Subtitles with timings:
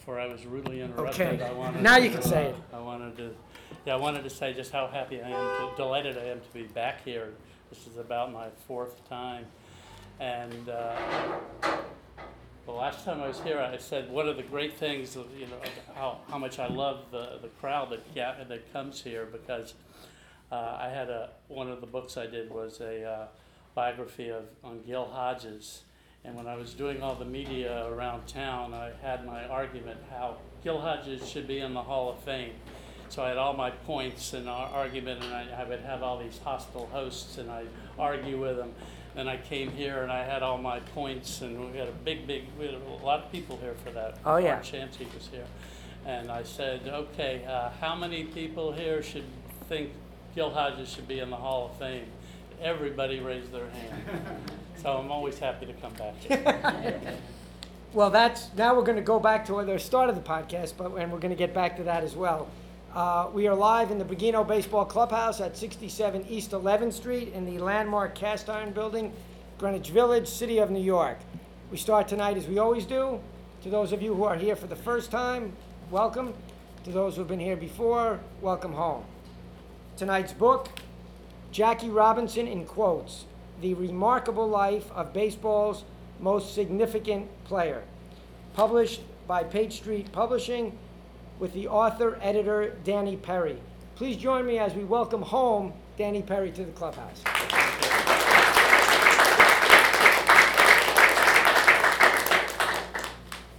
[0.00, 1.44] before I was rudely interrupted, Okay.
[1.44, 2.56] I wanted Now to, you can say it.
[2.72, 3.34] I wanted to,
[3.84, 6.48] yeah, I wanted to say just how happy I am, to, delighted I am to
[6.54, 7.34] be back here.
[7.68, 9.44] This is about my fourth time,
[10.18, 10.96] and uh,
[12.64, 15.46] the last time I was here, I said one of the great things, of, you
[15.46, 19.26] know, of how how much I love the the crowd that ga- that comes here
[19.30, 19.74] because
[20.50, 23.26] uh, I had a one of the books I did was a uh,
[23.74, 25.82] biography of on Gil Hodges.
[26.24, 30.36] And when I was doing all the media around town, I had my argument how
[30.62, 32.52] Gil Hodges should be in the Hall of Fame.
[33.08, 36.18] So I had all my points and our argument, and I, I would have all
[36.18, 37.66] these hostile hosts, and I'd
[37.98, 38.72] argue with them.
[39.16, 42.26] And I came here, and I had all my points, and we had a big,
[42.26, 44.18] big, we had a lot of people here for that.
[44.24, 44.56] Oh, yeah.
[44.56, 45.46] Art Chancey was here.
[46.06, 49.24] And I said, okay, uh, how many people here should
[49.68, 49.90] think
[50.34, 52.06] Gil Hodges should be in the Hall of Fame?
[52.62, 54.02] Everybody raised their hand.
[54.82, 57.14] So I'm always happy to come back.
[57.92, 60.94] Well, that's, now we're going to go back to the start of the podcast, but,
[60.94, 62.48] and we're going to get back to that as well.
[62.94, 67.44] Uh, we are live in the Bergino Baseball Clubhouse at 67 East 11th Street in
[67.44, 69.12] the landmark Cast Iron Building,
[69.58, 71.18] Greenwich Village, City of New York.
[71.72, 73.18] We start tonight as we always do.
[73.64, 75.52] To those of you who are here for the first time,
[75.90, 76.32] welcome.
[76.84, 79.02] To those who have been here before, welcome home.
[79.96, 80.68] Tonight's book,
[81.50, 83.24] Jackie Robinson in quotes,
[83.60, 85.84] The Remarkable Life of Baseball's
[86.18, 87.82] Most Significant Player.
[88.54, 90.78] Published by Page Street Publishing
[91.38, 93.58] with the author, editor, Danny Peary.
[93.96, 97.22] Please join me as we welcome home Danny Peary to the clubhouse.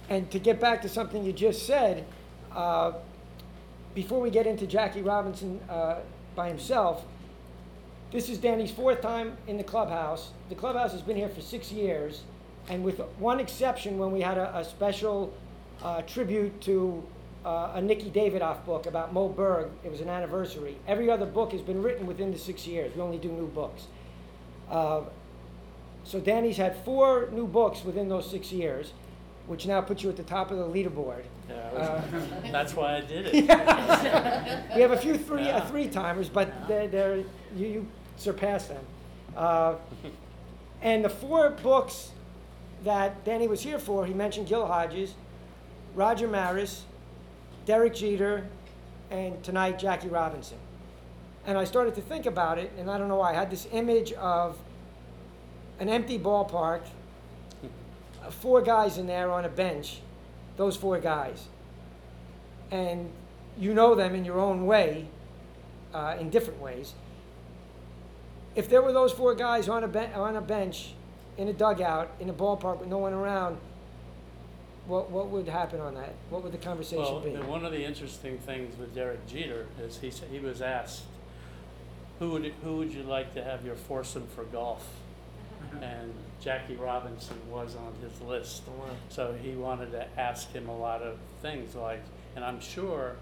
[0.08, 2.04] And to get back to something you just said,
[2.50, 2.92] uh,
[3.94, 6.00] before we get into Jackie Robinson uh,
[6.34, 7.04] by himself,
[8.12, 10.30] this is Danny's fourth time in the clubhouse.
[10.48, 12.22] The clubhouse has been here for six years,
[12.68, 15.32] and with one exception, when we had a, a special
[15.82, 17.02] uh, tribute to
[17.44, 20.76] uh, a Nicky Dawidoff book about Moe Berg, it was an anniversary.
[20.86, 22.94] Every other book has been written within the six years.
[22.94, 23.86] We only do new books.
[24.70, 25.02] Uh,
[26.04, 28.92] so Danny's had four new books within those six years,
[29.46, 31.22] which now puts you at the top of the leaderboard.
[31.48, 32.02] Yeah, Uh,
[32.52, 33.34] That's why I did it.
[34.76, 35.60] We have a few three, uh, Yeah.
[35.66, 37.16] three timers, but they're, they're,
[37.56, 37.86] you, you
[38.22, 38.84] surpassed them.
[39.36, 39.74] Uh,
[40.82, 42.10] and the four books
[42.84, 45.14] that Danny was here for, he mentioned Gil Hodges,
[45.94, 46.84] Roger Maris,
[47.66, 48.46] Derek Jeter,
[49.10, 50.58] and tonight Jackie Robinson.
[51.46, 53.30] And I started to think about it, and I don't know why.
[53.30, 54.56] I had this image of
[55.80, 56.82] an empty ballpark,
[58.30, 60.00] four guys in there on a bench,
[60.56, 61.46] those four guys.
[62.70, 63.10] And
[63.58, 65.08] you know them in your own way,
[65.92, 66.94] uh, in different ways.
[68.54, 70.94] If there were those four guys on a, ben- on a bench,
[71.38, 73.56] in a dugout, in a ballpark with no one around,
[74.86, 76.14] what, what would happen on that?
[76.28, 77.30] What would the conversation Well, be?
[77.30, 81.02] the- one of the interesting things with Derek Jeter is he, he was asked,
[82.18, 84.86] who would, who would you like to have your foursome for golf?
[85.72, 85.84] Uh-huh.
[85.84, 88.62] And Jackie Robinson was on his list.
[88.68, 92.02] Oh, so he wanted to ask him a lot of things like,
[92.36, 93.16] and I'm sure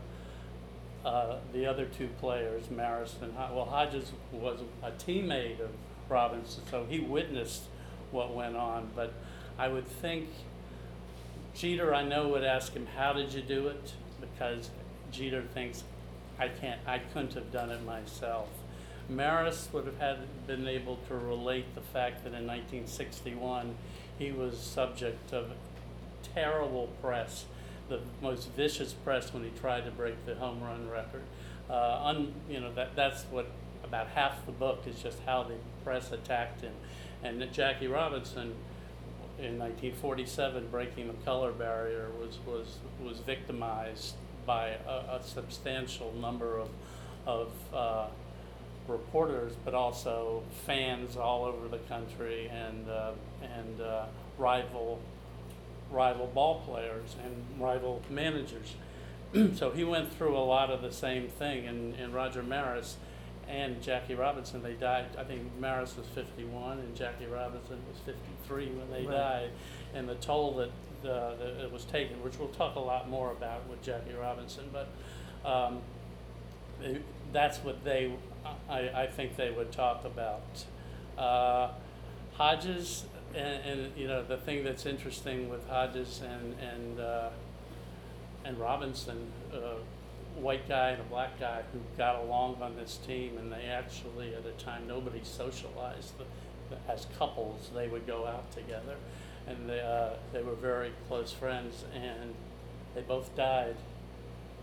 [1.05, 5.71] uh, the other two players, Maris and Ho- well, Hodges was a teammate of
[6.09, 7.63] Robinson, so he witnessed
[8.11, 8.91] what went on.
[8.95, 9.15] But
[9.59, 10.29] I would think
[11.55, 14.71] Jeter, I know, would ask him, "How did you do it?" Because
[15.11, 15.85] Jeter thinks,
[16.39, 18.49] "I can't, I couldn't have done it myself."
[19.09, 23.75] Maris would have had been able to relate the fact that in 1961
[24.19, 25.51] he was subject of
[26.35, 27.47] terrible press,
[27.91, 31.23] the most vicious press when he tried to break the home run record.
[31.69, 33.47] Uh, un, you know that that's what
[33.85, 36.73] about half the book is just how the press attacked him,
[37.23, 38.55] and Jackie Robinson
[39.39, 44.15] in 1947 breaking the color barrier was was was victimized
[44.47, 46.69] by a, a substantial number of
[47.27, 48.07] of uh,
[48.89, 53.13] reporters, but also fans all over the country and uh,
[53.43, 54.07] and uh,
[54.39, 55.01] rival
[55.91, 58.75] rival ball players and rival managers.
[59.55, 61.67] so he went through a lot of the same thing.
[61.67, 62.97] And, and Roger Maris
[63.49, 65.07] and Jackie Robinson, they died.
[65.19, 69.17] I think Maris was 51 and Jackie Robinson was 53 when they Right.
[69.17, 69.51] died.
[69.95, 73.33] And the toll that, uh, that it was taken, which we'll talk a lot more
[73.33, 74.89] about with Jackie Robinson, but
[75.49, 75.81] um,
[77.33, 78.13] that's what they,
[78.69, 80.43] I, I think they would talk about.
[81.19, 81.71] Uh,
[82.35, 83.05] Hodges,
[83.35, 87.29] and, and, you know, the thing that's interesting with Hodges and, and, uh,
[88.45, 89.75] and Robinson, uh,
[90.37, 94.35] white guy and a black guy who got along on this team, and they actually,
[94.35, 96.13] at a time, nobody socialized
[96.89, 97.71] as couples.
[97.75, 98.97] They would go out together,
[99.47, 101.85] and they, uh, they were very close friends.
[101.95, 102.35] And
[102.95, 103.77] they both died,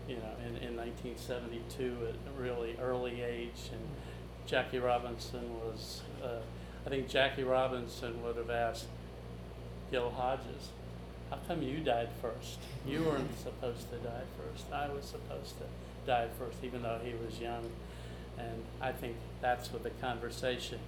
[0.08, 3.70] you know, in, in 1972 at a really early age.
[3.72, 3.80] And
[4.46, 6.40] Jackie Robinson was, uh,
[6.88, 8.86] I think Jackie Robinson would have asked
[9.90, 10.70] Gil Hodges,
[11.28, 12.60] how come you died first?
[12.86, 14.72] You weren't supposed to die first.
[14.72, 15.64] I was supposed to
[16.06, 17.68] die first, even though he was young.
[18.38, 20.78] And I think that's what the conversation.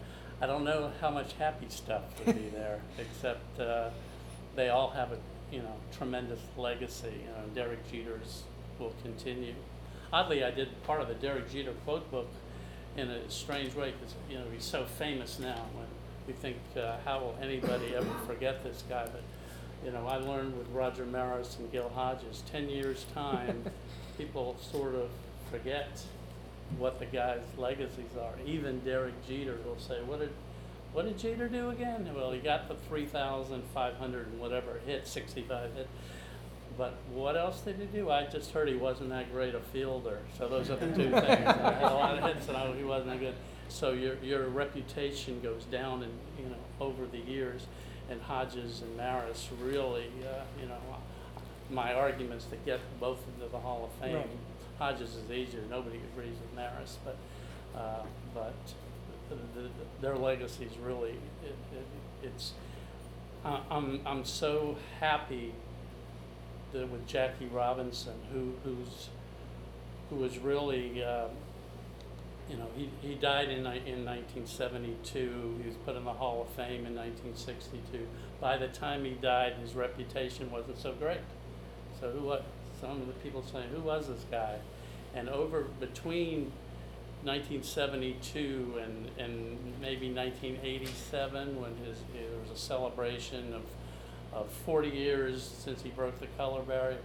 [0.41, 3.91] I don't know how much happy stuff would be there, except uh,
[4.57, 5.19] they all have a
[5.53, 7.13] you know tremendous legacy.
[7.13, 8.45] You know, Derek Jeter's
[8.79, 9.53] will continue.
[10.15, 12.29] Oddly, I did part of the Derek Jeter quote book
[12.97, 15.67] in a strange way because you know he's so famous now.
[15.75, 15.87] When
[16.31, 19.05] we think, uh, how will anybody ever forget this guy?
[19.05, 19.23] But
[19.85, 23.65] you know, I learned with Roger Maris and Gil Hodges, ten years time,
[24.19, 25.09] people sort of
[25.51, 25.89] forget
[26.79, 28.35] what the guy's legacies are.
[28.47, 30.31] Even Derek Jeter will say, "What did,
[30.93, 34.81] what did Jeter do again?" Well, he got the three thousand five hundred and whatever
[34.87, 35.89] hit, sixty-five hit.
[36.79, 38.11] But what else did he do?
[38.11, 40.21] I just heard he wasn't that great a fielder.
[40.39, 41.15] So those are the two things.
[41.15, 43.35] I had a lot of hits, and I, he wasn't that good.
[43.71, 47.67] So your your reputation goes down, and you know over the years.
[48.11, 50.79] And Hodges and Maris really, uh, you know,
[51.71, 54.17] my arguments to get both into the Hall of Fame.
[54.17, 54.29] Right.
[54.79, 55.63] Hodges is easier.
[55.71, 57.17] Nobody agrees with Maris, but
[57.79, 58.03] uh,
[58.35, 58.55] but
[59.29, 59.69] the, the,
[60.01, 61.11] their legacy is really
[61.45, 61.87] it, it,
[62.25, 62.53] it's.
[63.45, 65.53] I I'm I'm so happy
[66.73, 69.09] that with Jackie Robinson, who who's
[70.09, 71.05] who was really.
[71.05, 71.27] Uh,
[72.51, 75.61] you know, he, he died in, in 1972.
[75.63, 78.07] He was put in the Hall of Fame in 1962.
[78.41, 81.21] By the time he died, his reputation wasn't so great.
[82.01, 82.43] So who was,
[82.81, 84.57] some of the people saying, who was this guy?
[85.15, 86.51] And over between
[87.23, 93.63] 1972 and, and maybe 1987, when his, there was a celebration of,
[94.33, 96.99] of 40 years since he broke the color barrier,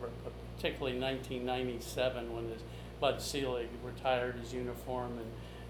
[0.56, 2.62] particularly 1997 when his,
[3.00, 5.19] Bud Selig retired his uniform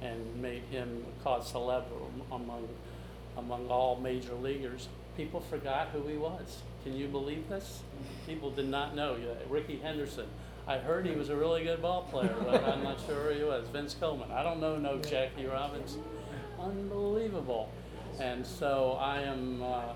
[0.01, 1.95] and, and made him a cause celebre
[2.31, 2.68] among,
[3.38, 4.89] among all major leaguers.
[5.18, 6.62] People forgot who he was.
[6.83, 7.81] Can you believe this?
[8.27, 9.18] People did not know.
[9.50, 10.27] Rickey Henderson.
[10.68, 13.44] I heard he was a really good ball player, but I'm not sure who he
[13.44, 13.68] was.
[13.69, 14.31] Vince Coleman.
[14.31, 16.04] I don't know no Jackie Robinson.
[16.60, 17.69] Unbelievable.
[18.19, 19.94] And so I am uh,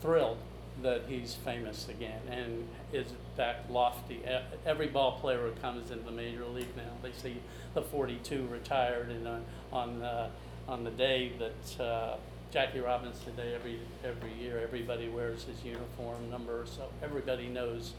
[0.00, 0.38] thrilled
[0.82, 4.20] that he's famous again and is that lofty.
[4.64, 7.38] Every ball player who comes into the major league now, they see
[7.74, 10.30] the 42 retired, and on on, uh,
[10.66, 12.16] on the day that uh,
[12.50, 17.92] Jackie Robinson Day every every year, everybody wears his uniform number, so everybody knows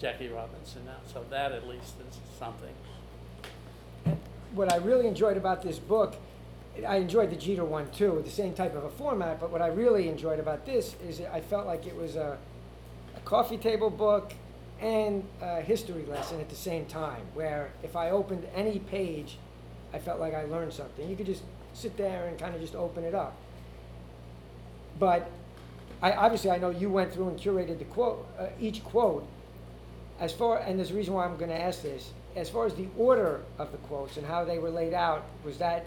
[0.00, 0.96] Jackie Robinson now.
[1.12, 2.74] So that at least is something.
[4.54, 6.16] what I really enjoyed about this book,
[6.86, 9.62] I enjoyed the Jeter one too, with the same type of a format, but what
[9.62, 12.38] I really enjoyed about this is I felt like it was a,
[13.16, 14.32] a coffee table book
[14.80, 19.38] and a history lesson at the same time, where if I opened any page,
[19.92, 21.08] I felt like I learned something.
[21.08, 21.42] You could just
[21.72, 23.34] sit there and kind of just open it up.
[24.98, 25.30] But
[26.02, 29.26] I, obviously, I know you went through and curated the quote, uh, each quote.
[30.20, 32.10] As far, and there's a reason why I'm going to ask this.
[32.36, 35.58] As far as the order of the quotes and how they were laid out, was
[35.58, 35.86] that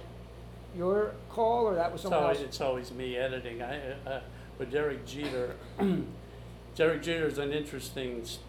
[0.77, 2.47] your call or that was It's someone always, else?
[2.47, 3.62] it's always me editing.
[3.62, 4.21] I, uh,
[4.57, 5.56] with Derek Jeter,
[6.75, 8.39] Derek Jeter is an interesting s-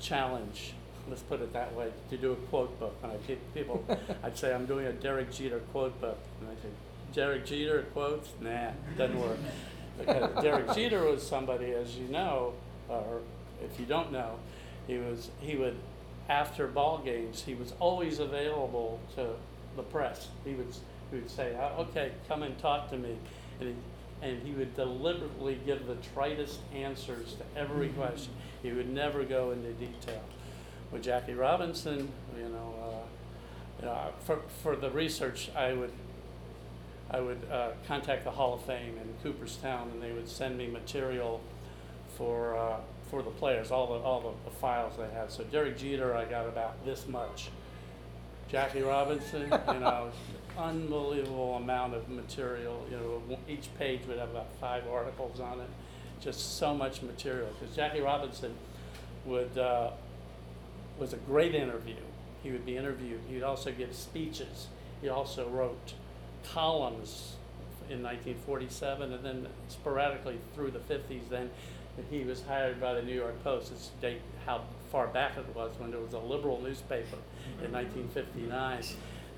[0.00, 0.74] challenge.
[1.08, 1.90] Let's put it that way.
[2.10, 3.16] To do a quote book, and I
[3.54, 3.84] people,
[4.22, 6.68] I'd say I'm doing a Derek Jeter quote book, and I say,
[7.12, 8.30] Derek Jeter quotes?
[8.40, 9.38] Nah, doesn't work.
[9.98, 12.54] Because Derek Jeter was somebody, as you know,
[12.88, 13.20] or
[13.64, 14.36] if you don't know,
[14.86, 15.76] he was he would
[16.28, 19.26] after ball games he was always available to
[19.76, 20.28] the press.
[20.44, 20.72] He would
[21.12, 23.16] he would say, "Uh, "Okay, come and talk to me,"
[23.60, 28.32] and he, and he would deliberately give the tritest answers to every question.
[28.62, 30.22] He would never go into detail.
[30.90, 35.92] With Jackie Robinson, you know, uh, you know, for for the research, I would
[37.10, 40.66] I would uh, contact the Hall of Fame in Cooperstown, and they would send me
[40.66, 41.40] material
[42.16, 42.76] for uh,
[43.10, 45.30] for the players, all the all the, the files they had.
[45.30, 47.50] So Derek Jeter, I got about this much.
[48.48, 50.10] Jackie Robinson, you know,
[50.58, 52.86] unbelievable amount of material.
[52.90, 55.68] You know, each page would have about five articles on it.
[56.20, 58.54] Just so much material because Jackie Robinson
[59.24, 59.90] would uh,
[60.98, 61.96] was a great interview.
[62.42, 63.20] He would be interviewed.
[63.28, 64.68] He'd also give speeches.
[65.00, 65.94] He also wrote
[66.44, 67.36] columns
[67.90, 71.28] in 1947, and then sporadically through the 50s.
[71.28, 71.50] Then
[72.10, 73.72] he was hired by the New York Post.
[73.72, 77.18] It's date how far back it was when it was a liberal newspaper
[77.64, 78.82] in 1959.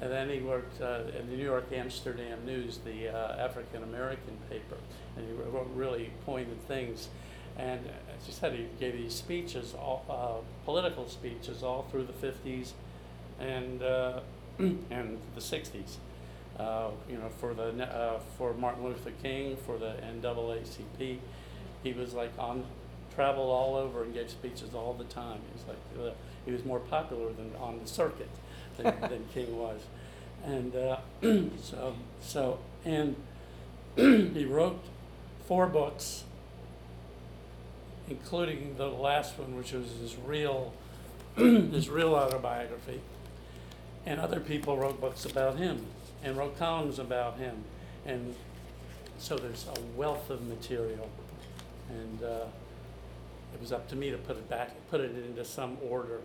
[0.00, 4.36] And then he worked uh, in the New York Amsterdam News, the uh, African American
[4.50, 4.76] paper,
[5.16, 7.08] and he wrote really pointed things.
[7.56, 7.80] And
[8.18, 12.72] as you said, he gave these speeches, all, uh, political speeches, all through the 50s
[13.38, 14.20] and uh,
[14.58, 15.96] and the 60s.
[16.58, 21.18] Uh, you know, for the uh, for Martin Luther King, for the NAACP,
[21.82, 22.64] he was like on
[23.14, 25.38] travel all over and gave speeches all the time.
[25.46, 28.30] He was like he was more popular than on the circuit
[28.76, 29.80] than, than King was,
[30.44, 30.96] and uh,
[31.62, 33.16] so so and
[33.96, 34.82] he wrote
[35.46, 36.24] four books,
[38.08, 40.72] including the last one, which was his real
[41.36, 43.00] his real autobiography.
[44.06, 45.86] And other people wrote books about him
[46.22, 47.64] and wrote columns about him,
[48.04, 48.34] and
[49.18, 51.08] so there's a wealth of material,
[51.88, 52.44] and uh,
[53.54, 56.20] it was up to me to put it back, put it into some order,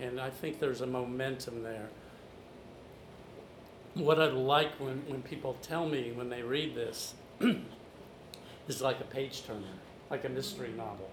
[0.00, 1.88] and I think there's a momentum there.
[3.94, 7.14] What I'd like when, when people tell me when they read this
[8.68, 9.64] is like a page turner,
[10.10, 11.10] like a mystery novel.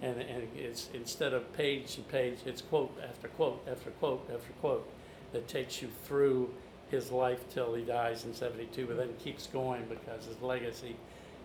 [0.00, 4.52] And, and it's instead of page and page, it's quote after quote after quote after
[4.60, 4.90] quote
[5.32, 6.50] that takes you through
[6.90, 10.96] his life till he dies in 72, but then keeps going because his legacy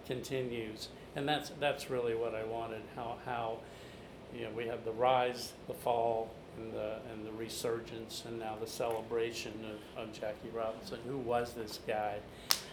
[0.06, 0.90] continues.
[1.16, 3.58] And that's, that's really what I wanted, how, how,
[4.36, 8.56] you know, we have the rise, the fall, and the, and the resurgence, and now
[8.60, 9.54] the celebration
[9.98, 11.00] of, of Jackie Robinson.
[11.08, 12.18] Who was this guy?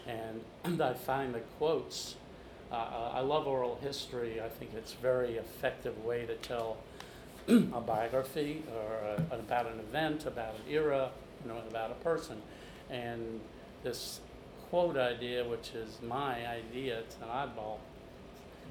[0.07, 2.16] And I find the quotes,
[2.71, 4.40] uh, I love oral history.
[4.40, 6.78] I think it's a very effective way to tell
[7.49, 8.95] a biography or
[9.31, 11.11] a, about an event, about an era,
[11.45, 12.43] you know, about a person.
[12.90, 13.40] And
[13.83, 14.21] this
[14.71, 17.78] quote idea, which is my idea, it's an oddball.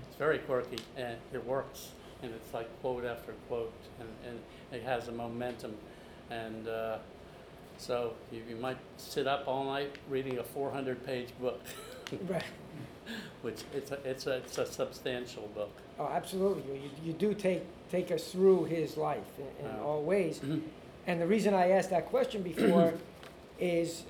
[0.08, 1.90] It's very quirky and it works.
[2.22, 4.40] And it's like quote after quote, and, and
[4.76, 5.76] it has a momentum.
[6.30, 6.98] And uh,
[7.78, 11.62] so you, you might sit up all night reading a 400 page book,
[12.28, 12.44] Right.
[13.42, 15.72] which it's a, it's, a, it's a substantial book.
[16.00, 16.64] Oh, absolutely.
[16.76, 19.84] You, you do take, take us through his life in, in Wow.
[19.84, 20.42] all ways.
[21.08, 22.94] And the reason I asked that question before
[23.60, 24.04] is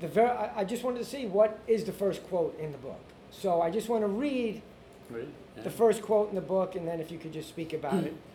[0.00, 0.26] the ver-
[0.56, 3.00] I, I just wanted to see what is the first quote in the book.
[3.30, 4.60] So I just want to read
[5.08, 5.28] Really?
[5.56, 5.62] Yeah.
[5.62, 8.14] the first quote in the book, and then if you could just speak about it.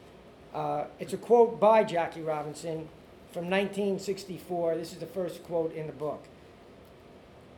[0.53, 2.89] Uh, it's a quote by Jackie Robinson
[3.31, 4.75] from 1964.
[4.75, 6.23] This is the first quote in the book.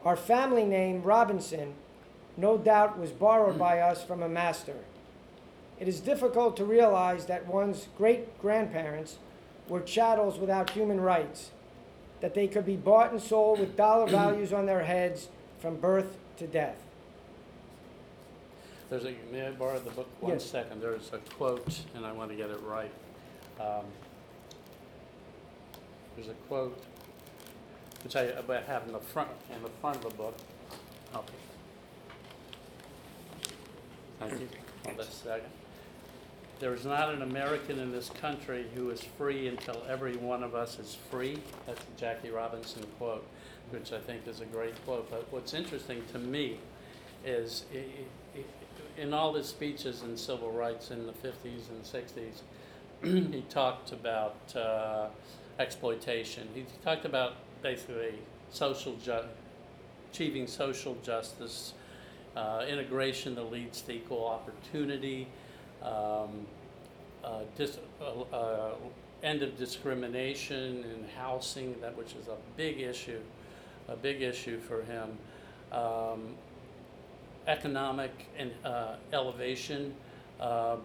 [0.05, 1.73] Our family name, Robinson,
[2.37, 4.75] no doubt was borrowed by us from a master.
[5.79, 9.17] It is difficult to realize that one's great grandparents
[9.67, 11.51] were chattels without human rights,
[12.21, 16.17] that they could be bought and sold with dollar values on their heads from birth
[16.37, 16.77] to death.
[18.93, 20.45] There's a, may I borrow the book one Yes.
[20.45, 20.79] second?
[20.79, 22.91] There's a quote, and I want to get it right.
[23.59, 23.85] Um,
[26.15, 26.79] There's a quote,
[28.03, 30.35] which I I have in the front, in the front of the book.
[31.15, 31.33] Okay.
[34.19, 34.47] Thank you.
[34.85, 35.49] Hold a second.
[36.59, 40.53] There is not an American in this country who is free until every one of
[40.53, 41.39] us is free.
[41.65, 43.25] That's a Jackie Robinson quote,
[43.71, 45.09] which I think is a great quote.
[45.09, 46.59] But what's interesting to me
[47.25, 48.05] is i- i- i-
[48.97, 52.41] in all his speeches in civil rights in the 50s and 60s,
[53.33, 55.07] he talked about uh,
[55.59, 56.47] exploitation.
[56.53, 58.19] He talked about basically
[58.51, 59.19] social ju-
[60.11, 61.73] achieving social justice,
[62.35, 65.27] uh, integration that leads to equal opportunity,
[65.81, 66.45] um,
[67.23, 68.71] uh, dis- uh, uh,
[69.23, 73.19] end of discrimination in housing, that which is a big issue,
[73.87, 75.17] a big issue for him.
[75.71, 76.35] Um,
[77.47, 79.93] economic and uh, elevation,
[80.39, 80.77] uh,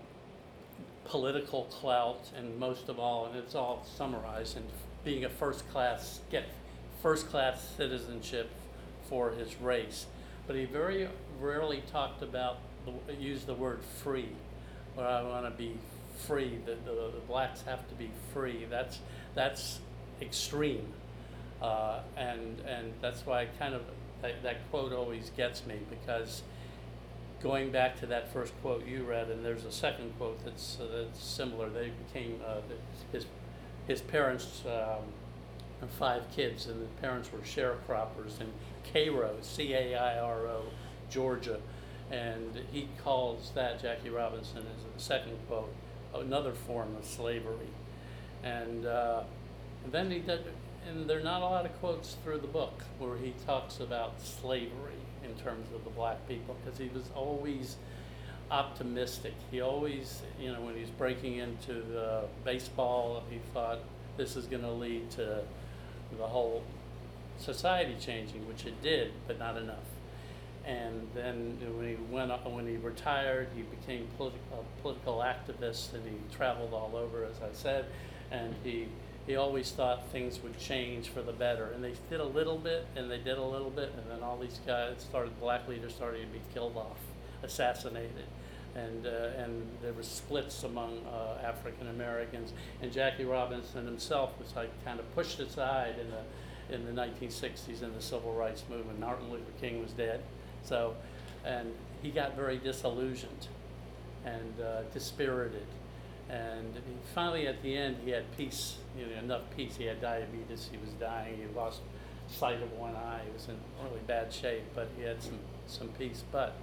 [1.05, 4.63] political clout, and most of all, and it's all summarized in
[5.05, 6.45] being a first class, get
[7.03, 8.51] first class citizenship
[9.09, 10.07] for his race.
[10.47, 11.09] But he very
[11.41, 12.59] rarely talked about,
[13.19, 14.29] used the word free.
[14.95, 15.75] Where I want to be
[16.27, 18.67] free, the, the, the blacks have to be free.
[18.69, 18.99] That's,
[19.35, 19.79] that's
[20.21, 20.87] extreme.
[21.63, 23.83] Uh, and, and that's why I kind of,
[24.23, 26.43] that, that quote always gets me because
[27.43, 30.87] going back to that first quote you read, and there's a second quote that's, uh,
[30.91, 31.69] that's similar.
[31.69, 32.61] They became, uh,
[33.13, 33.27] his,
[33.87, 35.05] his parents, um,
[35.99, 38.53] five kids, and the parents were sharecroppers in
[38.93, 40.65] Cairo, C A I R O,
[41.09, 41.61] Georgia.
[42.11, 45.73] And he calls that, Jackie Robinson, as the second quote,
[46.15, 47.69] another form of slavery.
[48.43, 49.23] And, uh,
[49.85, 50.45] and then he did,
[50.89, 54.21] and there are not a lot of quotes through the book where he talks about
[54.21, 57.77] slavery in terms of the black people, because he was always
[58.51, 59.35] optimistic.
[59.51, 61.83] He always, you know, when he's breaking into
[62.45, 63.81] baseball, he thought
[64.17, 65.43] this is going to lead to
[66.17, 66.63] the whole
[67.39, 69.77] society changing, which it did, but not enough.
[70.65, 76.03] And then when he went, when he retired, he became politi- a political activist and
[76.05, 77.87] he traveled all over, as I said.
[78.31, 78.89] And he,
[79.29, 81.67] he always thought things would change for the better.
[81.75, 83.93] And they did a little bit and they did a little bit.
[83.95, 86.97] And then all these guys started, black leaders started to be killed off,
[87.43, 88.25] assassinated.
[88.75, 92.55] And, uh, and there were splits among uh, African Americans.
[92.81, 97.83] And Jackie Robinson himself was like kind of pushed aside in the, in the 1960s
[97.83, 98.99] in the civil rights movement.
[98.99, 100.23] Martin Luther King was dead.
[100.63, 100.95] So,
[101.45, 103.49] and he got very disillusioned
[104.25, 105.67] and uh, dispirited.
[106.31, 106.75] And
[107.15, 109.77] finally, at the end, he had peace, you know, enough peace.
[109.77, 110.69] He had diabetes.
[110.71, 111.37] He was dying.
[111.37, 111.81] He lost
[112.29, 113.21] sight of one eye.
[113.25, 116.23] He was in really bad shape, but he had some, some peace.
[116.31, 116.55] But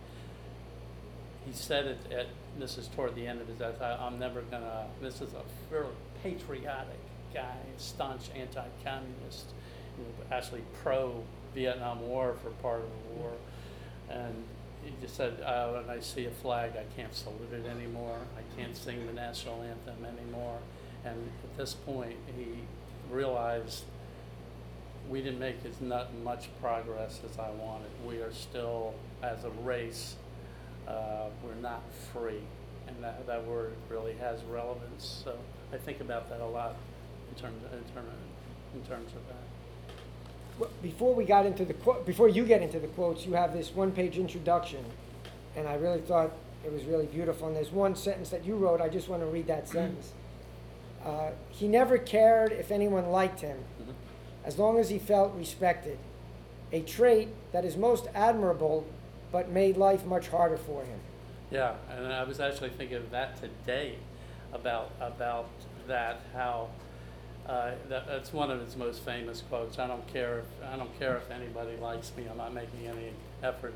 [1.46, 2.28] he said it at,
[2.60, 5.90] this is toward the end of his I, I'm never gonna, this is a fairly
[6.24, 7.00] patriotic
[7.34, 9.48] guy, staunch anti-communist,
[9.98, 13.32] you know, actually pro-Vietnam War for part of the war.
[14.10, 14.44] And
[14.86, 18.62] he just said, uh, when I see a flag, I can't salute it anymore, I
[18.62, 20.60] can't sing the national anthem anymore.
[21.04, 22.48] And at this point, he
[23.12, 23.84] realized
[25.10, 27.90] we didn't make as not much progress as I wanted.
[28.08, 30.16] We are still, as a race,
[30.88, 32.42] uh, we're not free,
[32.88, 35.22] and that, that word really has relevance.
[35.24, 35.38] So
[35.74, 36.76] I think about that a lot
[37.30, 38.10] in terms, in terms,
[38.74, 39.55] in terms of that.
[40.82, 43.72] Before we got into the quote, before you get into the quotes, you have this
[43.72, 44.86] one-page introduction,
[45.56, 46.32] and I really thought
[46.66, 47.48] it was really beautiful.
[47.48, 48.80] And there's one sentence that you wrote.
[48.80, 50.14] I just want to read that sentence.
[51.06, 53.58] Uh, he never cared if anyone liked him,
[54.46, 56.00] as long as he felt respected.
[56.72, 58.88] A trait that is most admirable,
[59.32, 61.00] but made life much harder for him.
[61.52, 63.98] Yeah, and I was actually thinking of that today,
[64.54, 65.50] about about
[65.88, 66.70] that how
[67.48, 69.78] uh, that, that's one of his most famous quotes.
[69.78, 72.26] I don't care if I don't care if anybody likes me.
[72.30, 73.12] I'm not making any
[73.44, 73.74] effort,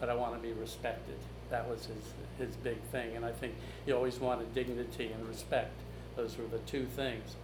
[0.00, 1.16] but I want to be respected.
[1.50, 3.54] That was his his big thing, and I think
[3.86, 5.72] he always wanted dignity and respect.
[6.16, 7.36] Those were the two things.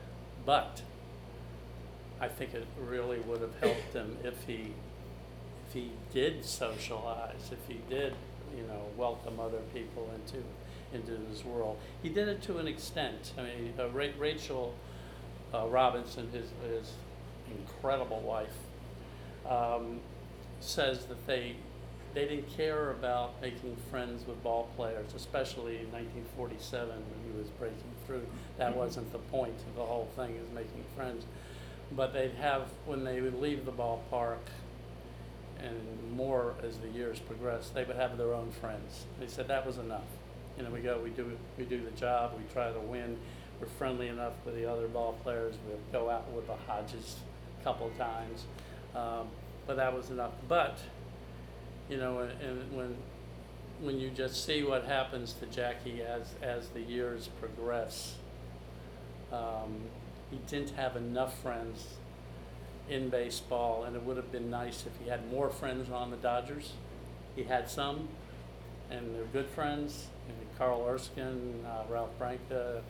[0.44, 0.82] But
[2.20, 4.72] I think it really would have helped him if he
[5.68, 8.14] if he did socialize, if he did,
[8.56, 10.42] you know, welcome other people into
[10.92, 11.78] into his world.
[12.02, 13.32] He did it to an extent.
[13.38, 14.74] I mean, uh, Ra- Rachel
[15.54, 16.92] uh, Robinson, his his
[17.50, 18.56] incredible wife,
[19.48, 20.00] um,
[20.60, 21.56] says that they
[22.14, 27.48] they didn't care about making friends with ball players, especially in 1947 when he was
[27.50, 28.24] breaking through.
[28.56, 31.24] That wasn't the point of the whole thing, is making friends.
[31.92, 34.38] But they'd have when they would leave the ballpark,
[35.58, 39.06] and more as the years progressed, they would have their own friends.
[39.18, 40.06] They said that was enough.
[40.56, 43.18] You know, we go, we do, we do the job, we try to win.
[43.60, 45.54] We're friendly enough with the other ball players.
[45.66, 47.16] We'll go out with the Hodges
[47.60, 48.44] a couple times,
[48.94, 49.28] um,
[49.66, 50.32] but that was enough.
[50.48, 50.78] But
[51.88, 52.96] you know, and, when
[53.80, 58.16] when you just see what happens to Jackie as as the years progress,
[59.32, 59.76] um,
[60.30, 61.86] he didn't have enough friends
[62.88, 66.16] in baseball, and it would have been nice if he had more friends on the
[66.16, 66.72] Dodgers.
[67.34, 68.08] He had some,
[68.90, 70.08] and they're good friends.
[70.58, 72.82] Carl Erskine, uh, Ralph Branca,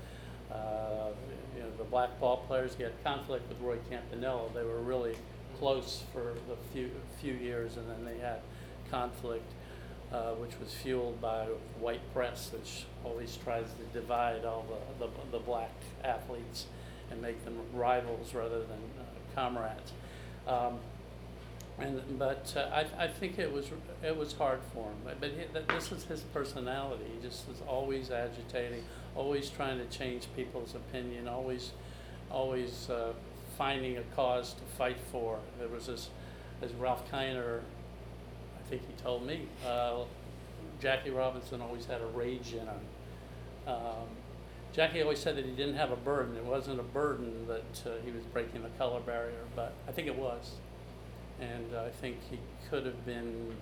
[0.55, 1.11] uh,
[1.57, 2.75] you know, the black ball players.
[2.75, 4.49] Had conflict with Roy Campanella.
[4.55, 5.17] They were really
[5.59, 6.91] close for the few
[7.21, 8.41] few years, and then they had
[8.91, 9.51] conflict,
[10.13, 11.47] uh, which was fueled by
[11.81, 14.65] white press, which always tries to divide all
[14.99, 16.67] the, the, the black athletes
[17.11, 19.93] and make them rivals rather than uh, comrades.
[20.47, 20.79] Um,
[21.79, 23.67] and but uh, I, I think it was
[24.03, 25.17] it was hard for him.
[25.21, 27.05] But, he, this is his personality.
[27.15, 31.73] He just was always agitating, always trying to change people's opinion, always
[32.31, 33.13] always uh,
[33.57, 35.39] finding a cause to fight for.
[35.59, 36.11] There was this,
[36.63, 37.61] as Ralph Kiner,
[38.59, 40.05] I think he told me, uh,
[40.81, 42.81] Jackie Robinson always had a rage in him.
[43.67, 44.09] Um,
[44.73, 46.37] Jackie always said that he didn't have a burden.
[46.37, 50.09] It wasn't a burden that uh, he was breaking the color barrier, but I think
[50.09, 50.57] it was.
[51.41, 53.55] And I think he could have been,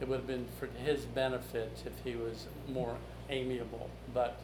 [0.00, 2.96] it would have been for his benefit if he was more
[3.28, 3.90] amiable.
[4.14, 4.40] But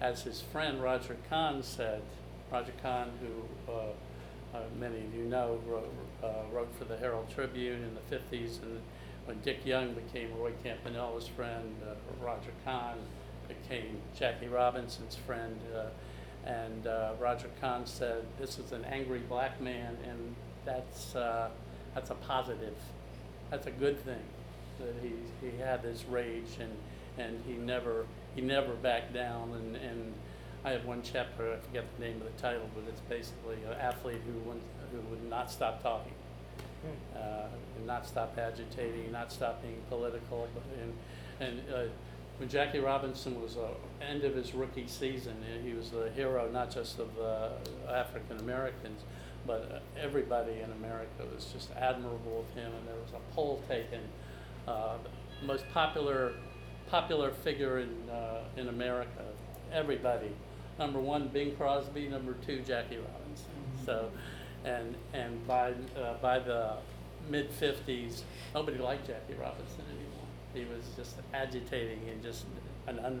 [0.00, 2.02] as his friend Roger Kahn said,
[2.50, 7.28] Roger Kahn, who uh, uh, many of you know, wrote, uh, wrote for the Herald
[7.34, 8.80] Tribune in the 50s, and
[9.26, 12.98] when Dick Young became Roy Campanella's friend, uh, Roger Kahn
[13.48, 15.58] became Jackie Robinson's friend.
[15.74, 15.86] Uh,
[16.46, 16.84] and
[17.18, 20.34] Roger Kahn said, "This is an angry black man, and
[20.66, 21.14] that's
[21.94, 22.76] that's a positive.
[23.50, 24.20] That's a good thing
[24.78, 26.76] that he he had this rage and
[27.16, 29.52] and he never he never backed down.
[29.52, 30.12] And, and
[30.64, 33.78] I have one chapter, I forget the name of the title, but it's basically an
[33.80, 36.14] athlete who wouldn't, who would not stop talking.
[37.16, 40.48] uh, and not stop agitating, not stop being political.
[40.54, 40.92] But and
[41.40, 41.90] and uh,
[42.38, 43.68] when Jackie Robinson was uh,
[44.02, 47.50] end of his rookie season, he was the hero not just of uh,
[47.90, 49.02] African Americans,
[49.46, 52.72] but uh, everybody in America was just admirable of him.
[52.78, 54.00] And there was a poll taken,
[54.66, 54.96] uh,
[55.40, 56.32] the most popular
[56.90, 59.24] popular figure in uh, in America.
[59.72, 60.30] Everybody,
[60.78, 62.08] number one, Bing Crosby.
[62.08, 63.50] Number two, Jackie Robinson.
[63.84, 64.10] So,
[64.64, 66.74] and and by uh, by the
[67.30, 68.22] mid '50s,
[68.54, 70.10] nobody liked Jackie Robinson anymore.
[70.54, 72.44] He was just agitating and just
[72.86, 73.20] an un,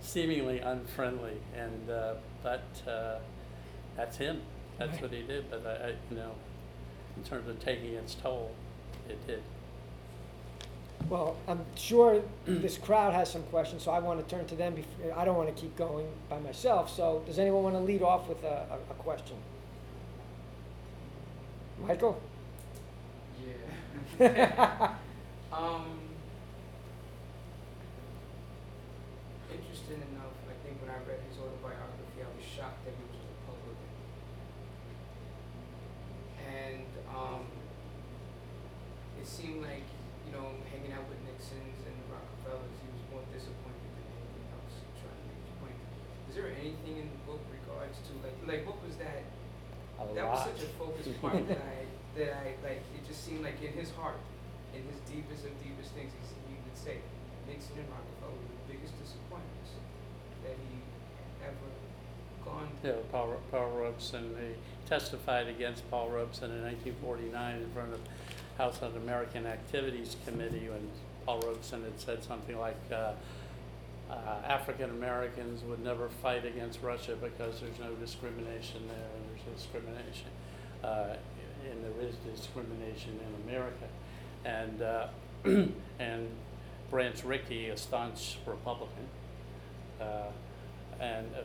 [0.00, 1.36] seemingly unfriendly.
[1.56, 3.18] And uh, but uh,
[3.96, 4.40] that's him.
[4.78, 5.02] That's Right.
[5.02, 5.50] what he did.
[5.50, 6.32] But I, I, you know,
[7.16, 8.52] in terms of taking its toll,
[9.08, 9.42] it did.
[11.08, 14.74] Well, I'm sure this crowd has some questions, so I want to turn to them.
[14.76, 18.02] bef- I don't want to keep going by myself, so does anyone want to lead
[18.02, 19.36] off with a, a, a question?
[21.86, 22.20] Michael?
[24.20, 24.94] Yeah.
[25.52, 25.86] um,
[29.50, 33.20] interesting enough, I think when I read his autobiography, I was shocked that he was
[33.22, 33.88] a Republican.
[36.52, 37.46] And um,
[39.20, 39.84] it seemed like,
[40.38, 44.74] know, hanging out with Nixon's and the Rockefellers, he was more disappointed than anything else,
[45.02, 45.78] trying to make his point.
[46.30, 49.26] Is there anything in the book regards to like, like what was that?
[49.98, 51.82] A that was such a focus part that I
[52.22, 52.82] that I like.
[52.94, 54.22] It just seemed like in his heart,
[54.70, 57.02] in his deepest of deepest things, he, s- he would say
[57.50, 59.74] Nixon and Rockefeller were the biggest disappointments
[60.46, 60.78] that he
[61.42, 61.66] ever
[62.46, 63.02] gone Yeah.
[63.10, 64.54] Paul, Paul Robeson, he
[64.86, 67.98] testified against Paul Robeson in nineteen forty-nine in front of
[68.58, 70.90] House Un-American Activities Committee when
[71.24, 73.12] Paul Robeson had said something like, uh,
[74.10, 74.14] uh,
[74.46, 80.28] African Americans would never fight against Russia because there's no discrimination there, and there's discrimination,
[80.82, 81.14] uh,
[81.70, 83.86] and there is discrimination in America.
[84.44, 85.08] And, uh,
[86.00, 86.28] and
[86.90, 89.06] Branch Rickey, a staunch Republican,
[90.00, 90.30] uh,
[90.98, 91.42] and uh,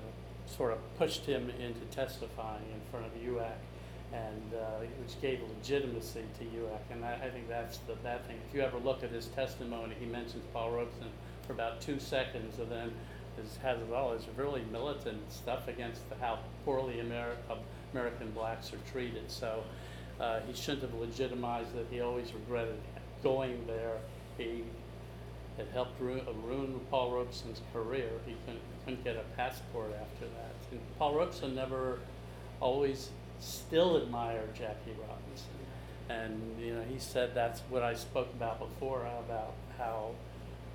[0.47, 3.51] sort of pushed him into testifying in front of HUAC,
[4.13, 6.79] and uh, which gave legitimacy to HUAC.
[6.91, 8.37] And I, I think that's the bad thing.
[8.47, 11.09] If you ever look at his testimony, he mentions Paul Robeson
[11.47, 12.91] for about two seconds, and then
[13.61, 17.55] has all his really militant stuff against the, how poorly uh,
[17.91, 19.29] American blacks are treated.
[19.29, 19.63] So
[20.19, 21.87] uh, he shouldn't have legitimized it.
[21.89, 22.77] He always regretted
[23.23, 23.97] going there.
[24.37, 24.63] He
[25.57, 28.09] it helped ruin, uh, ruin Paul Robeson's career.
[28.25, 30.55] He couldn't, couldn't get a passport after that.
[30.71, 31.99] And Paul Robeson never
[32.59, 33.09] always
[33.43, 35.49] still admired Jackie Robinson.
[36.09, 40.11] And, you know, he said that's what I spoke about before, about how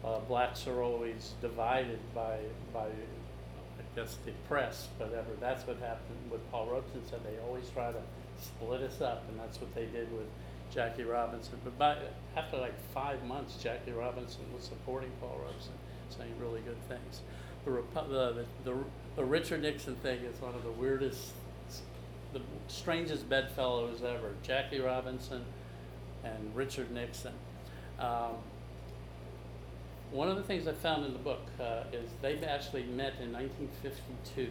[0.04, 2.38] uh, blacks are always divided by,
[2.72, 5.28] by, I guess, the press, whatever.
[5.40, 8.00] That's what happened with Paul Robeson, said they always try to
[8.40, 10.26] split us up, and that's what they did with
[10.72, 11.58] Jackie Robinson.
[11.64, 11.96] But by,
[12.36, 15.72] after like five months, Jackie Robinson was supporting Paul Robeson,
[16.16, 17.22] saying really good things.
[17.64, 18.76] The, the, the,
[19.16, 21.32] the Richard Nixon thing is one of the weirdest,
[22.32, 24.32] the strangest bedfellows ever.
[24.42, 25.44] Jackie Robinson
[26.24, 27.32] and Richard Nixon.
[27.98, 28.36] Um,
[30.10, 33.32] one of the things I found in the book uh, is they've actually met in
[33.32, 34.50] 1952.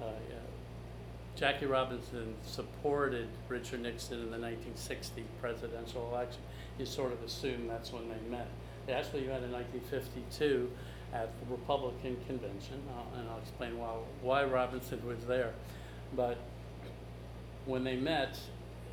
[0.00, 0.36] Uh, yeah.
[1.34, 6.42] Jackie Robinson supported Richard Nixon in the 1960 presidential election.
[6.78, 8.48] You sort of assume that's when they met.
[8.86, 10.70] They actually met in 1952
[11.14, 15.52] at the Republican convention, uh, and I'll explain why, why Robinson was there.
[16.16, 16.38] But
[17.66, 18.38] when they met,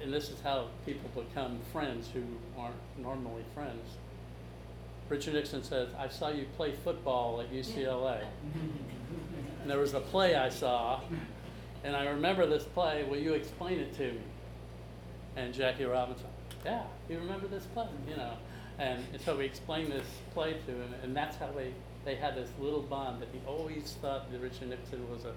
[0.02, 2.22] and this is how people become friends who
[2.58, 3.98] aren't normally friends.
[5.10, 8.24] Richard Nixon says, I saw you play football at UCLA.
[9.62, 11.02] And there was a play I saw,
[11.84, 13.04] and I remember this play.
[13.04, 14.22] Will you explain it to me?
[15.36, 16.28] And Jackie Robinson,
[16.64, 18.34] yeah, you remember this play, you know.
[18.78, 21.74] And, and so we explained this play to him, and that's how they,
[22.06, 25.34] they had this little bond that he always thought that Richard Nixon was a,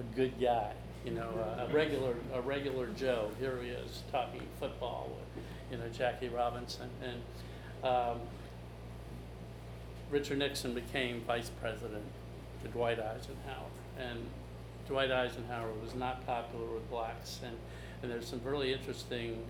[0.00, 0.72] a good guy,
[1.04, 3.30] you know, a, a regular a regular Joe.
[3.40, 8.20] Here he is talking football with, you know, Jackie Robinson, and um,
[10.10, 12.04] Richard Nixon became vice president
[12.62, 14.20] to Dwight Eisenhower, and
[14.86, 17.56] Dwight Eisenhower was not popular with blacks, and,
[18.02, 19.42] and there's some really interesting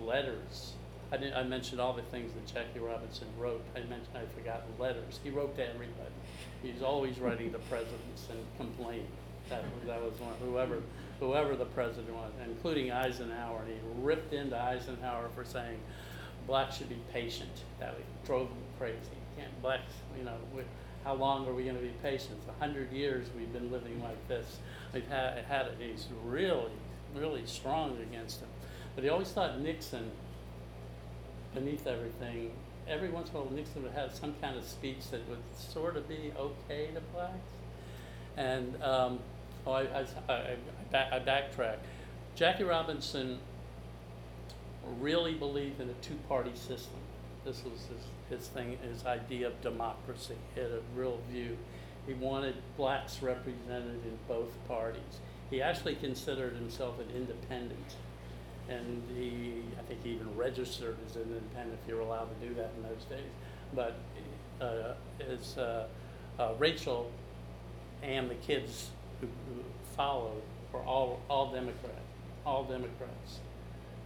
[0.00, 0.72] letters.
[1.12, 3.64] I didn't, I mentioned all the things that Jackie Robinson wrote.
[3.74, 5.18] I mentioned I forgot the letters.
[5.24, 6.14] He wrote to everybody.
[6.62, 9.08] He's always writing to presidents and complaining.
[9.50, 10.80] That was, that was one, whoever
[11.20, 13.60] whoever the president was, including Eisenhower.
[13.60, 15.78] And he ripped into Eisenhower for saying
[16.46, 17.50] blacks should be patient.
[17.78, 18.96] That drove him crazy.
[19.36, 20.62] Can't blacks, you know, we,
[21.04, 22.38] how long are we going to be patient?
[22.48, 24.58] A hundred years we've been living like this.
[24.92, 25.76] We've had, had it.
[25.78, 26.72] He's really,
[27.14, 28.48] really strong against him.
[28.94, 30.10] But he always thought Nixon,
[31.54, 32.50] beneath everything,
[32.88, 35.96] every once in a while Nixon would have some kind of speech that would sort
[35.96, 37.38] of be okay to blacks.
[38.36, 39.20] And, um,
[39.66, 40.56] oh, I, I, I, I
[40.90, 41.76] back- I backtrack.
[42.34, 43.38] Jackie Robinson
[45.00, 46.98] really believed in a two-party system.
[47.44, 50.34] This was his, his thing, his idea of democracy.
[50.54, 51.56] He had a real view.
[52.06, 55.20] He wanted blacks represented in both parties.
[55.50, 57.96] He actually considered himself an independent.
[58.68, 62.48] And he, I think he even registered as an independent if you were allowed to
[62.48, 63.30] do that in those days.
[63.74, 63.96] But
[64.60, 65.88] uh, his, uh,
[66.38, 67.10] uh, Rachel
[68.02, 69.60] and the kids who, who
[69.96, 72.02] followed were all, all Democrat,
[72.46, 73.40] all Democrats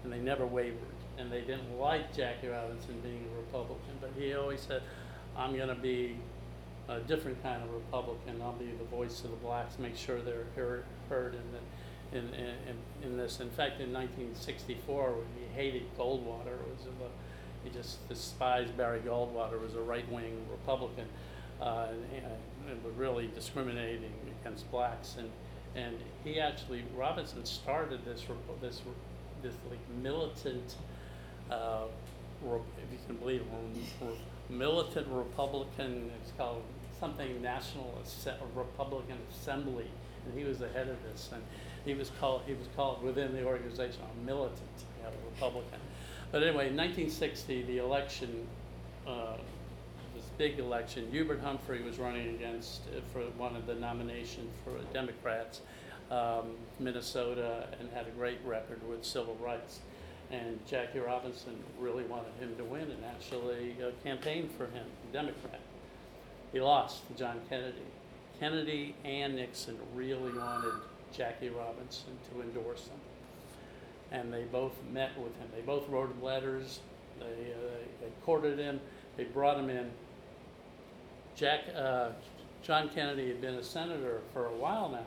[0.05, 0.79] and they never wavered.
[1.19, 4.83] And they didn't like Jackie Robinson being a Republican, but he always said,
[5.37, 6.17] I'm going to be
[6.89, 8.41] a different kind of Republican.
[8.43, 12.35] I'll be the voice of the blacks, make sure they're heard, heard in, the, in,
[12.35, 13.41] in, in this.
[13.41, 19.61] In fact, in 1964, when he hated Goldwater, was a, he just despised Barry Goldwater,
[19.61, 21.07] was a right-wing Republican,
[21.61, 25.17] uh, and, was really discriminating against blacks.
[25.19, 25.31] And,
[25.77, 28.25] and he actually, Robinson started this,
[28.61, 28.81] this
[29.43, 30.77] this like militant,
[31.51, 31.85] uh,
[32.43, 33.43] if you can believe
[34.49, 36.63] militant Republican, it's called
[36.99, 38.03] something National
[38.55, 39.87] Republican Assembly,
[40.25, 41.43] and he was the head of this, and
[41.85, 44.59] he was called he was called within the organization a militant,
[45.35, 45.81] Republican.
[46.33, 48.47] But anyway, in 1960, the election,
[49.07, 49.37] uh,
[50.39, 55.61] big election, Hubert Humphrey was running against uh, for one of the nomination for Democrats
[56.11, 59.81] um, Minnesota and had a great record with civil rights.
[60.31, 65.61] And Jackie Robinson really wanted him to win and actually uh, campaigned for him, Democrat.
[66.53, 67.83] He lost to John Kennedy.
[68.41, 70.73] Kennedy and Nixon really wanted
[71.13, 72.99] Jackie Robinson to endorse him.
[74.11, 75.49] And they both met with him.
[75.55, 76.81] They both wrote him letters.
[77.19, 78.81] They, uh, they courted him.
[79.17, 79.91] They brought him in.
[81.37, 82.11] Jack, uh,
[82.63, 85.07] John Kennedy had been a senator for a while now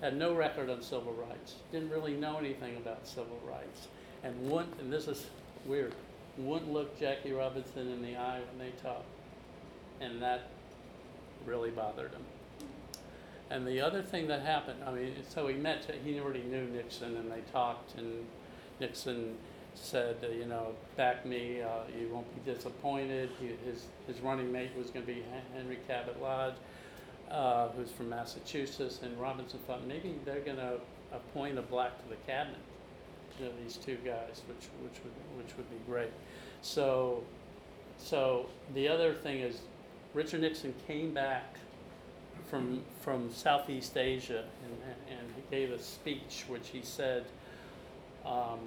[0.00, 3.88] had no record on civil rights, didn't really know anything about civil rights,
[4.22, 5.26] and wouldn't, and this is
[5.66, 5.94] weird,
[6.36, 9.06] wouldn't look Jackie Robinson in the eye when they talked.
[10.00, 10.48] And that
[11.44, 12.24] really bothered him.
[13.50, 17.16] And the other thing that happened, I mean, so he met, he already knew Nixon
[17.16, 18.24] and they talked and
[18.78, 19.36] Nixon
[19.80, 23.30] said, uh, you know, back me, uh, you won't be disappointed.
[23.40, 25.22] He, his, his running mate was going to be
[25.54, 26.54] Henry Cabot Lodge
[27.30, 30.78] uh, who's from Massachusetts, and Robinson thought maybe they're going to
[31.12, 32.60] appoint a black to the cabinet.
[33.38, 36.10] You know, these two guys, which which would which would be great.
[36.62, 37.22] So,
[37.98, 39.60] so the other thing is,
[40.14, 41.56] Richard Nixon came back
[42.50, 47.24] from from Southeast Asia, and and he gave a speech which he said.
[48.24, 48.58] Um,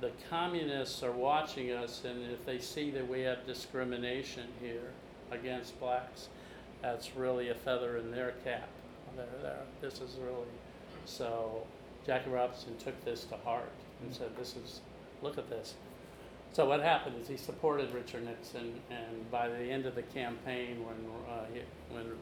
[0.00, 4.92] the communists are watching us, and if they see that we have discrimination here
[5.30, 6.28] against blacks,
[6.82, 8.68] that's really a feather in their cap.
[9.16, 9.62] There, there.
[9.80, 10.46] This is really
[11.04, 11.66] so.
[12.06, 13.70] Jackie Robinson took this to heart
[14.02, 14.80] and said, "This is,
[15.22, 15.74] look at this."
[16.52, 20.84] So what happened is he supported Richard Nixon, and by the end of the campaign,
[20.84, 20.96] when
[21.28, 21.60] uh, he,
[21.94, 22.12] when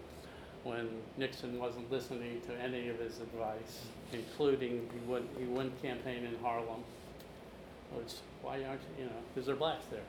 [0.64, 6.24] when Nixon wasn't listening to any of his advice, including he wouldn't he wouldn't campaign
[6.24, 6.82] in Harlem,
[8.42, 10.00] why aren't you, know, because they're blacks there.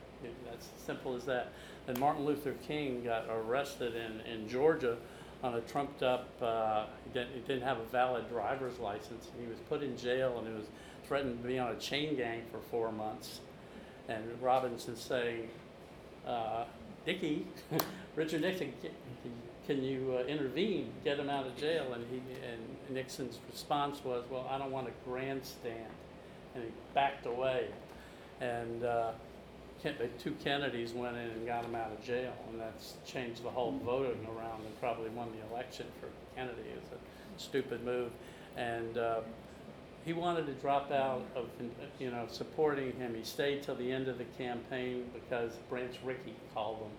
[0.50, 1.52] That's simple as that.
[1.88, 4.98] And Martin Luther King got arrested in, in Georgia
[5.44, 9.30] on a trumped up, uh, he, didn't, didn't have a valid driver's license.
[9.40, 10.66] He was put in jail and he was
[11.08, 13.42] threatened to be on a chain gang for four months.
[14.10, 15.50] And Robinson saying,
[16.26, 16.66] uh,
[17.06, 17.46] Dickie,
[18.16, 18.92] Richard Nixon, can,
[19.68, 21.94] can you uh, intervene, get him out of jail?
[21.94, 25.92] And, he, and Nixon's response was, well, I don't want to grandstand.
[26.58, 27.68] And he backed away.
[28.42, 29.12] And uh,
[29.84, 33.50] the two Kennedys went in and got him out of jail, and that's changed the
[33.50, 36.62] whole voting around and probably won the election for Kennedy.
[36.74, 38.12] It was a stupid move,
[38.58, 39.20] and uh,
[40.04, 41.46] he wanted to drop out of
[42.00, 43.14] you know supporting him.
[43.16, 46.92] He stayed till the end of the campaign because Branch Rickey called him,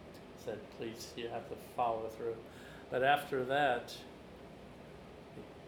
[0.45, 2.37] said, "Please, you have to follow through."
[2.91, 3.95] But after that,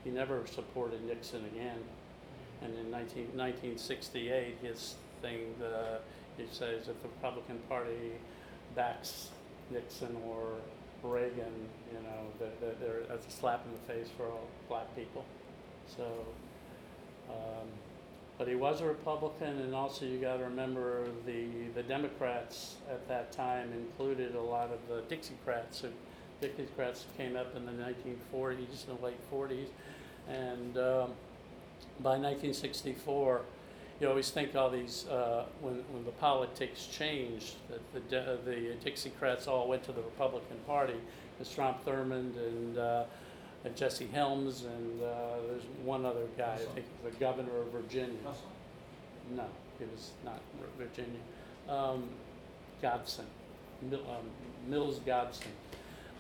[0.04, 1.80] he never supported Nixon again.
[2.62, 5.98] And in 19, 1968, his thing, uh,
[6.36, 8.12] he says if the Republican Party
[8.74, 9.30] backs
[9.70, 10.54] Nixon or
[11.02, 14.94] Reagan, you know, that that they're, that's a slap in the face for all black
[14.94, 15.24] people.
[15.96, 16.04] So,
[17.28, 17.68] um,
[18.36, 23.06] but he was a Republican, and also you got to remember the the Democrats at
[23.08, 25.80] that time included a lot of the Dixiecrats.
[25.80, 25.88] Who,
[26.42, 29.68] Dixiecrats came up in the 1940s, the late 40s,
[30.26, 31.12] and um,
[32.02, 33.42] by 1964,
[34.00, 38.74] you always think all these, uh, when, when the politics changed, that the, uh, the
[38.84, 40.94] Dixiecrats all went to the Republican Party,
[41.38, 43.04] the Strom Thurmond and, uh,
[43.64, 45.06] and Jesse Helms, and, uh,
[45.48, 48.16] there's one other guy, I think the governor of Virginia.
[49.36, 49.44] No,
[49.80, 50.40] it was not
[50.78, 51.20] Virginia.
[51.68, 52.08] Um,
[52.80, 53.26] Godwin,
[53.90, 54.30] Mil- um,
[54.66, 55.52] Mills Godwin.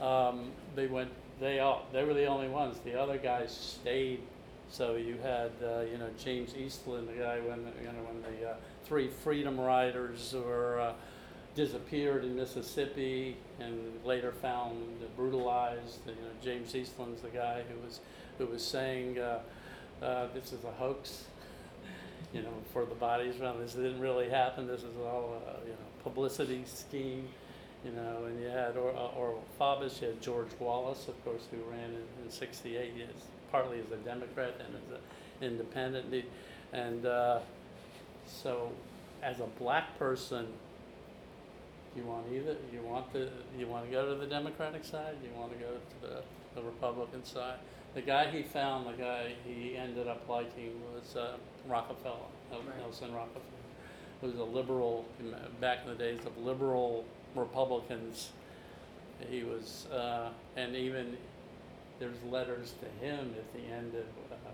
[0.02, 2.78] Um, they went, they all, they were the only ones.
[2.84, 4.20] The other guys stayed.
[4.70, 8.50] So you had, uh, you know, James Eastland, the guy when, you know, when the
[8.50, 8.54] uh,
[8.84, 10.92] three Freedom Riders were uh,
[11.56, 14.76] disappeared in Mississippi and later found
[15.16, 15.98] brutalized.
[16.06, 18.00] You know, James Eastland's the guy who was,
[18.38, 19.40] who was saying, uh,
[20.02, 21.24] uh, "This is a hoax."
[22.32, 24.68] you know, for the bodies around this didn't really happen.
[24.68, 27.28] This is all, a, you know, publicity scheme,
[27.84, 28.26] you know.
[28.26, 31.90] And you had or, uh, Orval Faubus, you had George Wallace, of course, who ran
[31.90, 33.08] in, in '68, yes,
[33.50, 36.24] partly as a Democrat and as an independent.
[36.72, 37.40] And uh,
[38.26, 38.70] so,
[39.22, 40.46] as a black person,
[41.96, 45.30] you want either you want the you want to go to the Democratic side, you
[45.38, 46.22] want to go to the,
[46.54, 47.58] the Republican side.
[47.94, 51.36] The guy he found, the guy he ended up liking was uh,
[51.66, 52.14] Rockefeller,
[52.52, 52.62] Right.
[52.78, 53.42] Nelson Rockefeller,
[54.20, 55.04] who was a liberal
[55.60, 58.30] back in the days of liberal Republicans.
[59.28, 61.16] He was, uh, and even
[62.00, 64.04] there's letters to him at the end of.
[64.32, 64.50] Uh,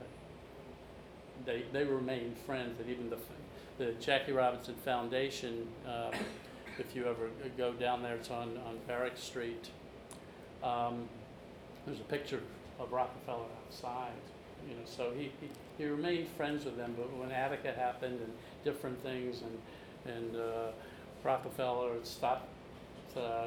[1.47, 3.17] they they remained friends, and even the
[3.79, 5.67] the Jackie Robinson Foundation.
[5.89, 6.11] Uh,
[6.79, 9.71] if you ever go down there, it's on on Varick Street.
[10.63, 11.09] Um,
[11.87, 12.41] there's a picture
[12.81, 14.13] of Rockefeller outside,
[14.69, 18.33] you know, so he, he, he remained friends with them, but when Attica happened and
[18.65, 20.71] different things and, and, uh,
[21.23, 22.49] Rockefeller stopped,
[23.17, 23.47] uh,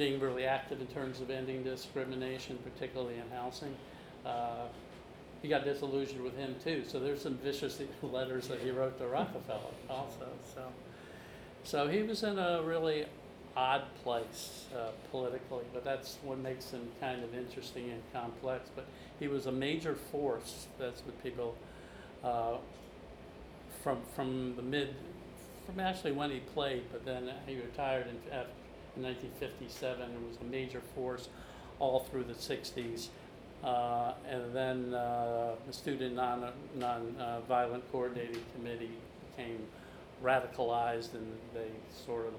[0.00, 3.76] being really active in terms of ending discrimination, particularly in housing.
[4.24, 4.64] Uh,
[5.42, 9.06] he got disillusioned with him too, so there's some vicious letters that he wrote to
[9.06, 9.60] Rockefeller
[9.90, 10.62] also, so.
[11.64, 13.04] So he was in a really
[13.54, 18.70] odd place uh, politically, but that's what makes him kind of interesting and complex.
[18.74, 18.86] But
[19.18, 20.66] he was a major force.
[20.78, 21.54] That's what people
[22.24, 22.56] uh,
[23.82, 24.94] from from the mid
[25.66, 28.46] from actually when he played, but then he retired in, af-
[28.96, 31.28] in 1957 It was a major force
[31.78, 33.08] all through the 60s.
[33.62, 38.90] Uh, and then uh, the Student Non Non uh, Violent Coordinating Committee
[39.36, 39.58] became
[40.24, 41.68] radicalized, and they
[42.06, 42.32] sort of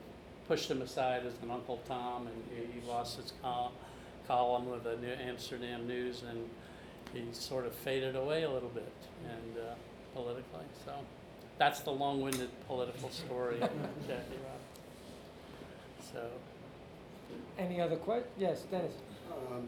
[0.48, 3.72] pushed him aside as an Uncle Tom, and he, he lost his col-
[4.28, 6.50] column with the New Amsterdam News, and
[7.14, 8.92] he sort of faded away a little bit,
[9.24, 9.74] and uh,
[10.16, 10.66] politically.
[10.86, 10.94] So
[11.60, 13.70] that's the long-winded political story of
[14.08, 14.71] Jackie Robinson.
[16.14, 16.28] So
[17.58, 18.94] Any other que, yes, Dennis?
[19.32, 19.68] Um,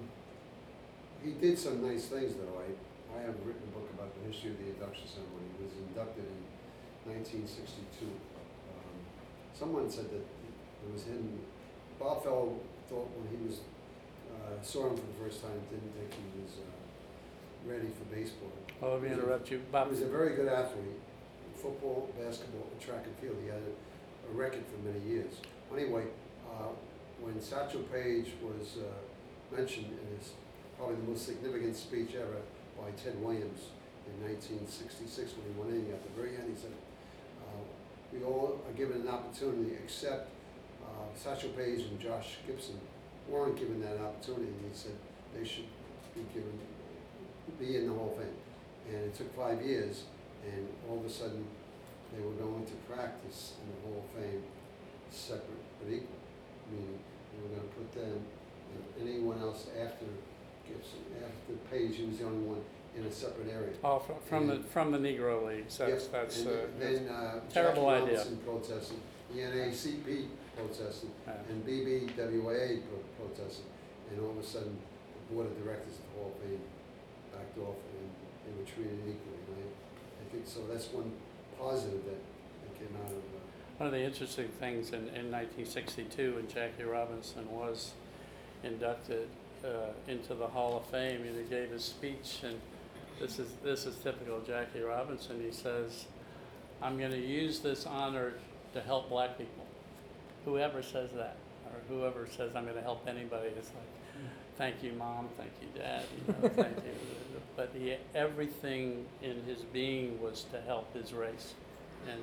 [1.23, 2.59] He did some nice things, though.
[2.59, 5.47] I, I have written a book about the history of the induction ceremony.
[5.57, 8.11] He was inducted in nineteen sixty-two.
[8.67, 8.95] Um,
[9.53, 11.39] Someone said that it was him,
[11.99, 12.51] Bob Feller
[12.89, 13.61] thought when he was,
[14.35, 18.51] uh, saw him for the first time, didn't think he was, uh, ready for baseball.
[18.81, 19.87] well, let me interrupt you, He Bob.
[19.89, 20.99] was a very good athlete,
[21.55, 23.37] football, basketball, and track and field.
[23.41, 23.71] He had a,
[24.27, 25.39] a record for many years.
[25.71, 26.03] Anyway,
[26.49, 26.71] uh,
[27.21, 30.31] when Satchel Paige was uh, mentioned in his
[30.77, 32.41] probably the most significant speech ever
[32.77, 33.69] by Ted Williams
[34.07, 36.73] in 1966 when he went in at the very end, he said,
[37.45, 37.63] uh,
[38.11, 40.29] "We all are given an opportunity, except
[40.83, 42.79] uh, Satchel Paige and Josh Gibson
[43.29, 44.97] weren't given that opportunity." And he said
[45.33, 45.69] they should
[46.15, 46.59] be given
[47.59, 48.35] be in the Hall of Fame.
[48.89, 50.03] And it took five years,
[50.45, 51.45] and all of a sudden,
[52.13, 54.43] they were going to practice in the Hall of Fame
[55.09, 56.22] separate but equal.
[56.73, 56.99] Meaning,
[57.31, 58.19] they were gonna put them
[58.73, 60.05] and anyone else after
[60.67, 62.61] Gibson, after Paige, he was the only one
[62.97, 63.73] in a separate area.
[63.83, 65.77] Oh, fr- from the from the Negro Leagues.
[65.77, 66.39] That's Yep, that's.
[66.39, 68.17] and Uh, Then, uh, terrible Jackie idea.
[68.17, 68.97] Robinson protested,
[69.33, 71.09] the NAACP protested,
[71.49, 73.65] and BBWA pro- protested,
[74.11, 76.61] and all of a sudden, the Board of Directors of the Hall of Fame
[77.33, 78.09] backed off and
[78.45, 79.65] they were treated equally, and I,
[80.21, 81.11] I think, so that's one
[81.57, 82.21] positive that,
[82.61, 83.32] that came out of, uh,
[83.83, 87.91] One of the interesting things in, in 1962 when Jackie Robinson was
[88.63, 89.27] inducted
[89.61, 92.61] uh, into the Hall of Fame, and he gave his speech, and
[93.19, 95.41] this is this is typical Jackie Robinson.
[95.41, 96.05] He says,
[96.81, 98.35] "I'm going to use this honor
[98.73, 99.65] to help black people."
[100.45, 104.23] Whoever says that, or whoever says I'm going to help anybody, is like,
[104.57, 105.27] "Thank you, mom.
[105.37, 106.05] Thank you, dad.
[106.15, 106.93] You know, thank you."
[107.57, 111.53] But he, everything in his being was to help his race,
[112.09, 112.21] and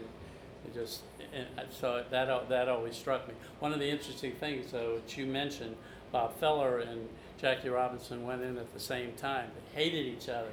[0.65, 1.01] it just,
[1.33, 3.35] and so that, al- that always struck me.
[3.61, 5.77] One of the interesting things, though, that you mentioned,
[6.13, 7.09] Bob Feller and
[7.41, 9.51] Jackie Robinson went in at the same time.
[9.75, 10.49] They hated each other.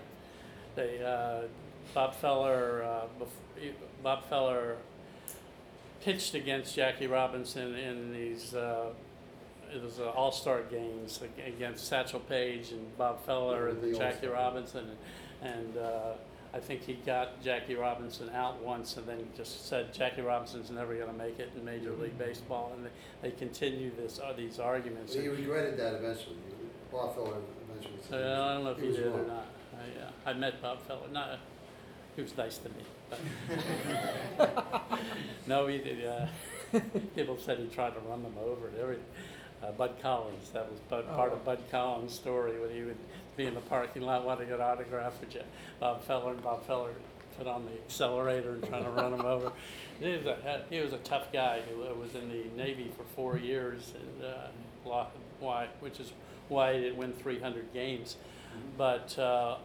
[0.76, 1.48] They, uh,
[1.94, 3.72] Bob Feller, uh, bef-
[4.04, 4.78] Bob Feller
[6.04, 8.90] pitched against Jackie Robinson in these, uh,
[9.74, 14.28] it was uh, all-star games against Satchel Paige and Bob Feller and The Jackie.
[14.28, 14.92] Robinson.
[15.42, 16.14] And uh,
[16.54, 20.96] I think he got Jackie Robinson out once and then just said Jackie Robinson's never
[20.96, 22.72] going to make it in Major League Baseball.
[22.76, 25.14] And they, they continue this, uh, these arguments.
[25.14, 26.38] He regretted that eventually.
[26.92, 27.38] Bob Feller
[27.70, 28.26] eventually Uh, said.
[28.40, 29.46] I don't know if he was did or not.
[29.76, 31.08] I, uh, I met Bob Feller.
[31.12, 31.38] Not,
[32.16, 32.86] he was nice to me.
[34.38, 35.00] but-
[35.48, 36.06] no, he did.
[36.06, 36.28] Uh,
[37.16, 39.06] people said he tried to run them over and everything.
[39.62, 41.46] Uh, Bud Collins, that was Bud, part of Oh.
[41.46, 42.98] Bud Collins' story when he would
[43.38, 45.44] be in the parking lot wanting an autograph for Ja-
[45.80, 46.92] Bob Feller, and Bob Feller
[47.38, 49.52] put on the accelerator and trying to run him over.
[50.00, 53.36] He was a he was a tough guy who was in the Navy for four
[53.36, 55.06] years, and uh,
[55.40, 56.12] why, which is
[56.50, 58.16] why he didn't win 300 games.
[58.78, 59.58] But uh,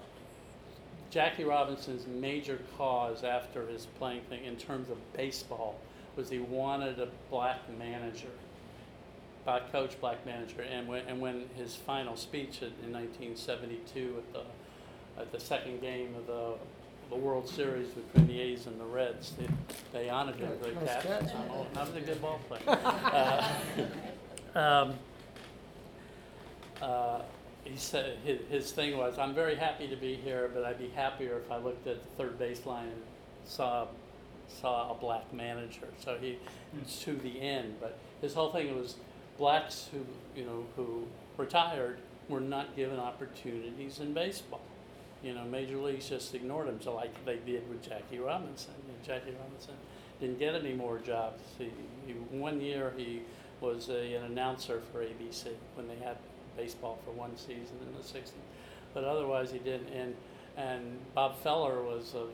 [1.10, 5.78] Jackie Robinson's major cause after his playing thing in terms of baseball
[6.16, 8.32] was he wanted a black manager,
[9.44, 10.62] black coach, black manager.
[10.62, 15.80] And when, and when his final speech in, in 1972 at the, at the second
[15.80, 16.52] game of the,
[17.10, 19.48] the World Series between the A's and the Reds, they,
[19.92, 20.50] they honored him.
[20.62, 21.32] Nice tapped catch.
[21.74, 22.78] That was a good ball player.
[24.54, 24.94] Uh, um,
[26.82, 27.22] uh,
[27.64, 30.88] he said his, his thing was, "I'm very happy to be here, but I'd be
[30.88, 33.02] happier if I looked at the third baseline and
[33.44, 33.86] saw
[34.48, 36.38] saw a black manager." So he
[37.02, 38.96] to the end, but his whole thing was
[39.38, 40.04] blacks who
[40.38, 41.06] you know who
[41.36, 44.60] retired were not given opportunities in baseball.
[45.22, 48.74] You know, major leagues just ignored him, so like they did with Jackie Robinson.
[48.88, 49.74] And Jackie Robinson
[50.20, 51.42] didn't get any more jobs.
[51.58, 51.70] He,
[52.06, 53.22] he, one year he
[53.60, 56.16] was a, an announcer for ABC when they had
[56.56, 58.32] baseball for one season in the 60s.
[58.94, 59.88] But otherwise, he didn't.
[59.88, 60.14] And,
[60.56, 62.30] and Bob Feller was of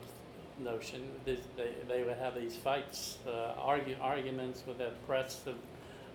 [0.59, 5.53] notion that they, they would have these fights, uh, argue, arguments with the press at,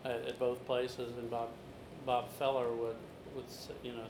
[0.04, 1.16] at, at both places.
[1.18, 1.48] And Bob,
[2.06, 2.96] Bob Feller would,
[3.34, 3.44] would,
[3.82, 4.04] you know,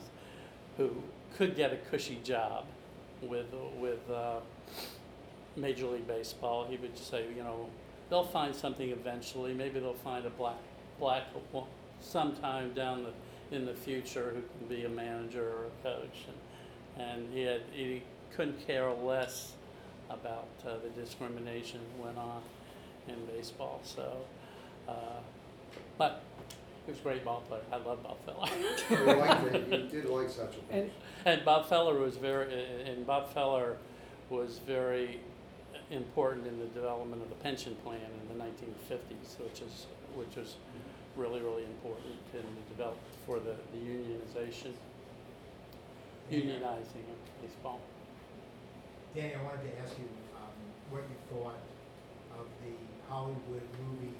[0.76, 0.90] who
[1.36, 2.64] could get a cushy job
[3.22, 3.46] with,
[3.78, 4.40] with uh,
[5.56, 7.68] Major League Baseball, he would say, you know,
[8.10, 9.54] they'll find something eventually.
[9.54, 10.58] Maybe they'll find a black,
[10.98, 11.24] black
[12.00, 16.26] sometime down the, in the future who can be a manager or a coach.
[16.96, 18.02] And, and he had, he
[18.34, 19.52] couldn't care less
[20.10, 22.42] about uh, the discrimination that went on
[23.08, 23.80] in baseball.
[23.84, 24.16] So,
[24.88, 25.20] uh,
[25.98, 26.22] but
[26.84, 27.62] he was a great ball player.
[27.72, 28.48] I love Bob Feller.
[28.90, 30.92] You liked it, you did like Satchel And Paige.
[31.24, 32.52] And Bob Feller was very,
[32.84, 33.76] and Bob Feller
[34.30, 35.20] was very
[35.90, 40.56] important in the development of the pension plan in the 1950s, which is, which is
[41.16, 44.72] really, really important in the develop, for the, the unionization,
[46.30, 47.80] unionizing of baseball.
[49.14, 50.50] Danny, I wanted to ask you um,
[50.90, 51.62] what you thought
[52.36, 52.74] of the
[53.08, 54.14] Hollywood movie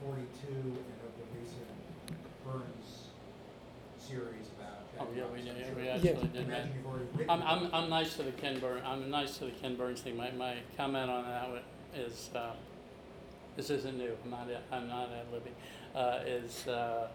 [0.00, 0.99] Forty-two and of the recent
[2.44, 3.08] Burns
[3.98, 4.78] series about.
[4.98, 5.56] Oh, Jackie yeah, we, Robinson.
[5.58, 5.74] yeah, Sure.
[5.76, 6.40] we actually I did that.
[6.42, 7.30] imagine you've already written.
[7.30, 7.74] I'm, I'm.
[7.74, 10.16] I'm nice to the Ken Burns, I'm nice to the Ken Burns thing.
[10.16, 11.58] My, my comment on that wa-
[11.96, 12.52] is, uh,
[13.56, 17.08] this isn't new, I'm not, ad- I'm not ad libbing, uh, is, uh,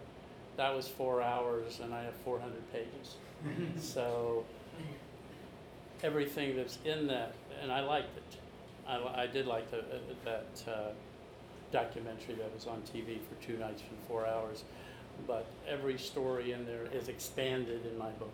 [0.56, 3.16] that was four hours and I have four hundred pages.
[3.80, 4.44] So,
[6.02, 8.38] everything that's in that, and I liked it.
[8.88, 10.88] I, li- I did like the, uh, that, uh,
[11.72, 14.62] documentary that was on TV for two nights and four hours.
[15.26, 18.32] But every story in there is expanded in my book.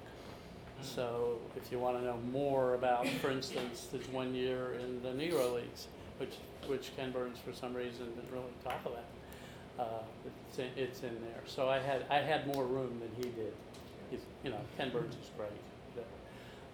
[0.82, 5.10] So if you want to know more about, for instance, there's one year in the
[5.10, 5.86] Negro Leagues,
[6.18, 6.34] which,
[6.66, 9.04] which Ken Burns for some reason didn't really talk about.
[9.78, 11.40] Uh, it's, in, it's in there.
[11.46, 13.52] So I had, I had more room than he did.
[14.10, 15.50] He's, you know, Ken Burns is great.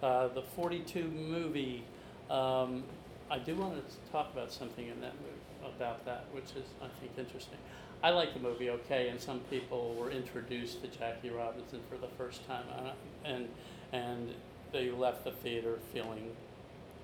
[0.01, 1.83] Uh, the 42 movie,
[2.29, 2.83] um,
[3.29, 6.87] I do want to talk about something in that movie, about that, which is, I
[7.01, 7.57] think, interesting.
[8.01, 12.07] I like the movie okay, and some people were introduced to Jackie Robinson for the
[12.17, 12.91] first time, uh,
[13.25, 13.49] and
[13.91, 14.33] and
[14.71, 16.31] they left the theater feeling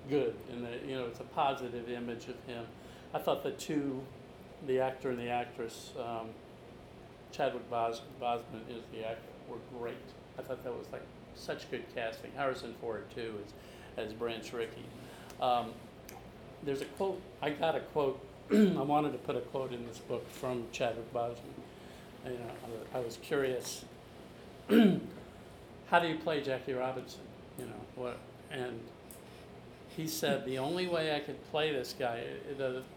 [0.08, 2.64] good, and that you know it's a positive image of him.
[3.12, 4.02] I thought the two,
[4.66, 6.28] the actor and the actress, um,
[7.30, 9.96] Chadwick Bos- Boseman is the actor, were great.
[10.38, 12.30] I thought that was like such good casting.
[12.34, 14.84] Harrison Ford too as as Branch Rickey.
[15.42, 15.72] Um,
[16.62, 17.20] there's a quote.
[17.42, 18.18] I got a quote.
[18.52, 21.36] I wanted to put a quote in this book from Chadwick Boseman.
[22.24, 22.38] You know,
[22.94, 23.84] I was, curious.
[24.68, 27.22] how do you play Jackie Robinson?
[27.58, 28.18] You know what?
[28.52, 28.78] And
[29.96, 32.22] he said the only way I could play this guy,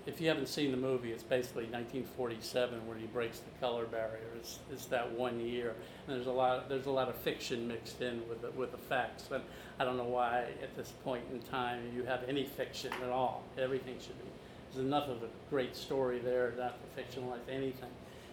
[0.05, 4.19] if you haven't seen the movie, it's basically 1947 where he breaks the color barrier.
[4.35, 5.73] It's, it's that one year,
[6.07, 8.77] and there's a lot there's a lot of fiction mixed in with the, with the
[8.77, 9.29] facts.
[9.31, 9.43] And
[9.79, 13.43] I don't know why at this point in time you have any fiction at all.
[13.57, 14.29] Everything should be.
[14.73, 17.89] There's enough of a great story there not to fictionalize anything.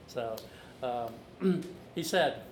[0.07, 0.37] So
[0.83, 1.65] um,
[1.95, 2.43] he said,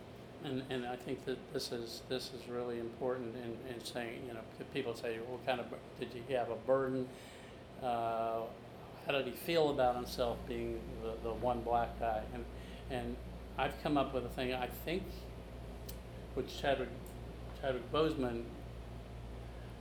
[0.44, 4.34] and, and I think that this is, this is really important in, in saying, you
[4.34, 4.40] know,
[4.72, 5.66] people say, what kind of,
[5.98, 7.08] did he have a burden?
[7.82, 8.40] Uh,
[9.06, 12.22] how did he feel about himself being the, the one black guy?
[12.32, 12.44] And,
[12.90, 13.16] and
[13.58, 15.02] I've come up with a thing, I think,
[16.34, 16.88] which Chadwick,
[17.60, 18.42] Chadwick Boseman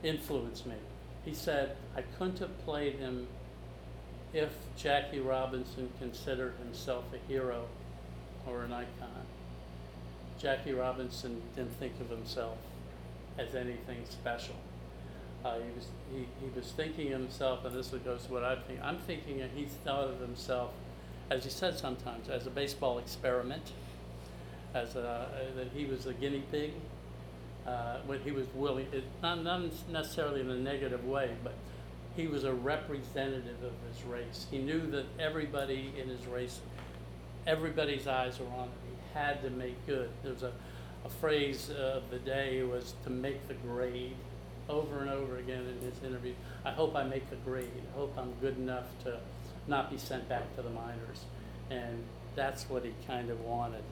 [0.02, 0.76] influenced me.
[1.24, 3.26] He said, I couldn't have played him
[4.34, 7.66] if Jackie Robinson considered himself a hero
[8.46, 9.08] or an icon.
[10.38, 12.58] Jackie Robinson didn't think of himself
[13.38, 14.56] as anything special.
[15.44, 18.56] Uh, he was he, he was thinking of himself, and this goes to what I
[18.56, 18.80] think.
[18.82, 20.72] I'm thinking that he thought of himself,
[21.30, 23.72] as he said sometimes, as a baseball experiment,
[24.74, 26.72] as a, that he was a guinea pig.
[27.66, 31.54] Uh, when he was willing, it, not, not necessarily in a negative way, but
[32.16, 34.46] he was a representative of his race.
[34.50, 36.60] He knew that everybody in his race,
[37.46, 38.70] everybody's eyes were on him.
[38.88, 40.10] He had to make good.
[40.22, 40.52] There was a,
[41.04, 44.14] a phrase of the day was to make the grade
[44.68, 46.34] over and over again in his interview.
[46.64, 47.68] I hope I make the grade.
[47.92, 49.18] I hope I'm good enough to
[49.66, 51.24] not be sent back to the minors.
[51.70, 52.02] And
[52.36, 53.82] that's what he kind of wanted.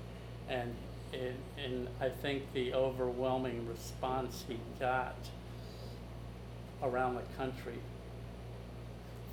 [0.49, 0.75] And,
[1.13, 5.17] and, and I think the overwhelming response he got
[6.83, 7.79] around the country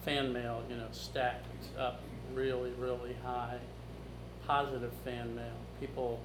[0.09, 1.45] fan mail, you know, stacked
[1.77, 2.01] up
[2.33, 3.59] really, really high.
[4.47, 5.53] Positive fan mail.
[5.79, 6.19] People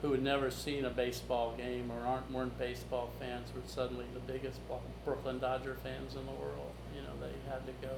[0.00, 4.32] who had never seen a baseball game or aren't weren't baseball fans were suddenly the
[4.32, 4.58] biggest
[5.04, 6.72] Brooklyn Dodger fans in the world.
[6.94, 7.94] You know, they had to go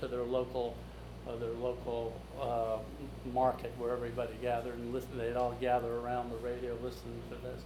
[0.00, 0.74] to their local
[1.28, 2.78] uh, their local uh,
[3.32, 5.16] market where everybody gathered and listen.
[5.16, 7.62] They'd all gather around the radio listening to this,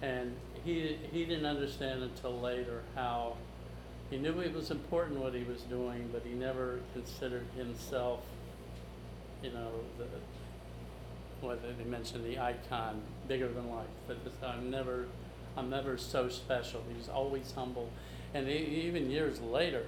[0.00, 0.34] and
[0.64, 3.36] he he didn't understand until later how
[4.12, 8.20] he knew it was important what he was doing, but he never considered himself,
[9.42, 10.04] you know, the,
[11.40, 13.86] what did he mention, the icon, bigger than life.
[14.06, 15.06] But I'm never,
[15.56, 16.82] I'm never so special.
[16.90, 17.88] He was always humble,
[18.34, 19.86] and e even years later,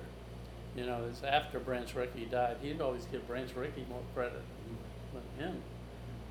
[0.75, 4.43] you know, it's after Branch Rickey died, he'd always give Branch Rickey more credit
[5.13, 5.63] than him,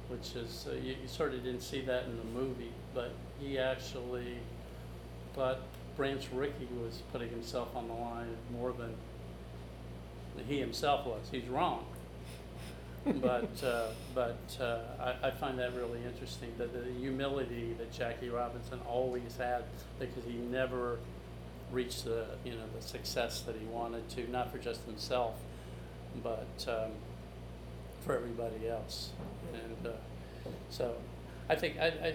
[0.07, 3.59] which is uh, you, you sort of didn't see that in the movie, but he
[3.59, 4.39] actually
[5.35, 5.59] thought
[5.95, 8.93] Branch Rickey was putting himself on the line more than
[10.47, 11.21] he himself was.
[11.31, 11.85] He's wrong.
[13.05, 18.29] but uh, but uh, I, I find that really interesting that the humility that Jackie
[18.29, 19.63] Robinson always had
[19.99, 20.99] because he never
[21.71, 25.33] reached the you know the success that he wanted to not for just himself
[26.21, 26.91] but um,
[28.05, 29.09] for everybody else
[29.53, 30.95] and uh, so
[31.49, 32.13] I think I, I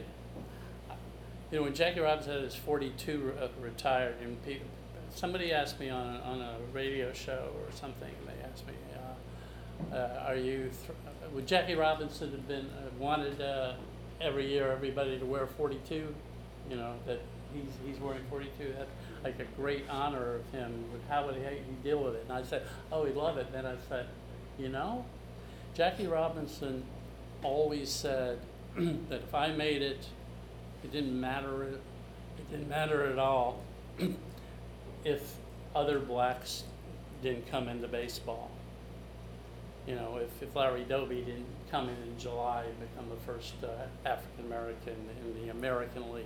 [1.50, 4.36] you know, when Jackie Robinson is 42 uh, retired, and
[5.14, 8.74] somebody asked me on a, on a radio show or something, and they asked me,
[8.94, 10.70] uh, uh, "Are you?
[10.86, 13.74] Th- would Jackie Robinson have been uh, wanted uh,
[14.20, 16.14] every year everybody to wear 42?
[16.68, 17.20] You know that
[17.54, 18.74] he's he's wearing 42.
[18.76, 18.90] That's
[19.24, 20.84] like a great honor of him.
[21.08, 22.24] How would he, he deal with it?
[22.28, 24.06] And I said, "Oh, he'd love it." Then I said,
[24.58, 25.06] "You know,
[25.74, 26.84] Jackie Robinson
[27.42, 28.38] always said
[28.76, 30.06] that if I made it."
[30.88, 31.64] It didn't matter.
[31.64, 33.60] It didn't matter at all
[35.04, 35.34] if
[35.76, 36.64] other blacks
[37.22, 38.50] didn't come into baseball.
[39.86, 43.52] You know, if, if Larry Doby didn't come in in July and become the first
[43.62, 44.94] uh, African American
[45.26, 46.24] in the American League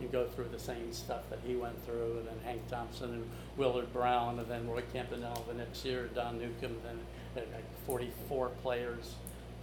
[0.00, 3.30] and go through the same stuff that he went through, and then Hank Thompson and
[3.56, 6.98] Willard Brown, and then Roy Campanella the next year, Don Newcombe, then
[7.34, 9.14] uh, like 44 players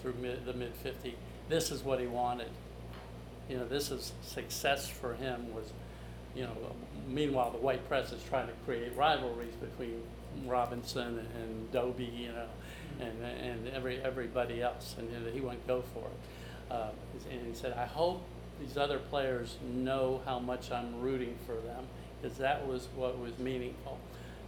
[0.01, 1.15] through mid, the mid 50.
[1.49, 2.49] This is what he wanted
[3.49, 5.73] you know, this is success for him was,
[6.35, 6.55] you know,
[7.07, 10.01] meanwhile, the white press is trying to create rivalries between
[10.45, 12.45] Robinson and Doby, you know,
[12.99, 16.71] and, and every, everybody else, and you know, he wouldn't go for it.
[16.71, 16.89] Uh,
[17.31, 18.21] and he said, I hope
[18.59, 21.85] these other players know how much I'm rooting for them,
[22.21, 23.97] because that was what was meaningful.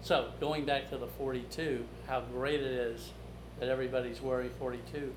[0.03, 3.11] So, going back to the 42, how great it is
[3.59, 5.13] that everybody's wearing 42.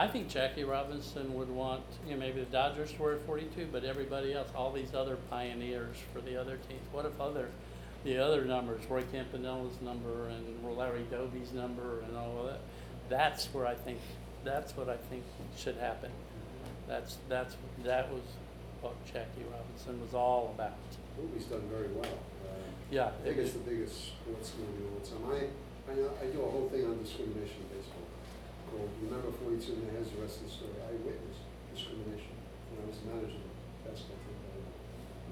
[0.00, 3.84] I think Jackie Robinson would want, you know, maybe the Dodgers to wear 42, but
[3.84, 6.80] everybody else, all these other pioneers for the other teams.
[6.90, 7.50] What if other,
[8.02, 12.60] the other numbers, Roy Campanella's number and Larry Doby's number and all of that?
[13.10, 13.98] That's where I think,
[14.42, 15.22] that's what I think
[15.58, 16.10] should happen.
[16.88, 18.22] That's, that's, that was
[18.80, 20.78] book Jackie Robinson was all about.
[21.20, 22.06] Movie's done very well.
[22.06, 22.56] Uh,
[22.90, 25.44] Yeah, I think it's the biggest sports movie of all time.
[25.44, 27.99] I, I, know- I do a whole thing on discrimination in baseball
[28.70, 30.78] called Remember Forty-two, and it has the rest of the story.
[30.82, 31.42] I witnessed
[31.74, 32.34] discrimination
[32.70, 34.64] when I was a manager of the basketball team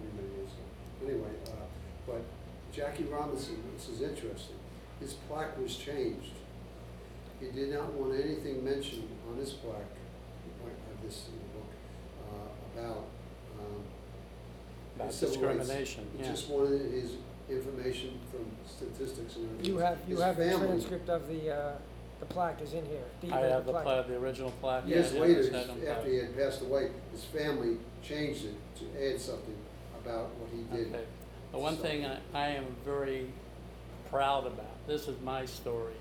[0.02, 0.66] many, many years ago.
[1.06, 1.66] Anyway, uh,
[2.06, 2.22] but
[2.72, 4.56] Jackie Robinson, this is interesting,
[5.00, 6.34] his plaque was changed.
[7.40, 9.94] He did not want anything mentioned on his plaque,
[10.44, 11.70] you might have this in the book,
[12.26, 13.04] uh, about,
[13.60, 13.82] um,
[14.96, 15.58] about his civil rights.
[15.58, 16.30] discrimination, He yeah.
[16.30, 17.12] just wanted his
[17.48, 19.66] information from statistics and everything.
[19.72, 21.72] You have, you His have the family- transcript of the, uh,
[22.20, 23.04] the plaque is in here.
[23.20, 23.84] the I event have the plaque.
[23.84, 24.84] plaque, the original plaque.
[24.86, 27.76] yeah, Years yeah, later, it's his- had on after he had passed away, his family
[28.02, 29.56] changed it to add something
[30.02, 30.94] about what he did.
[30.94, 31.04] Okay.
[31.52, 33.30] The one So- thing I, I am very
[34.10, 35.94] proud about, this is my story,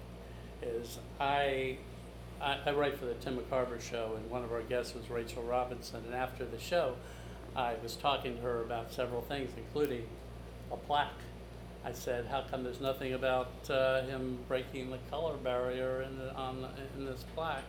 [0.61, 1.77] is I,
[2.41, 5.43] I, I write for the Tim McCarver Show, and one of our guests was Rachel
[5.43, 6.95] Robinson, and after the show,
[7.55, 10.07] I was talking to her about several things, including
[10.71, 11.11] a plaque.
[11.87, 16.33] I said, how come there's nothing about uh, him breaking the color barrier in, the,
[16.35, 17.63] on, the- in this plaque?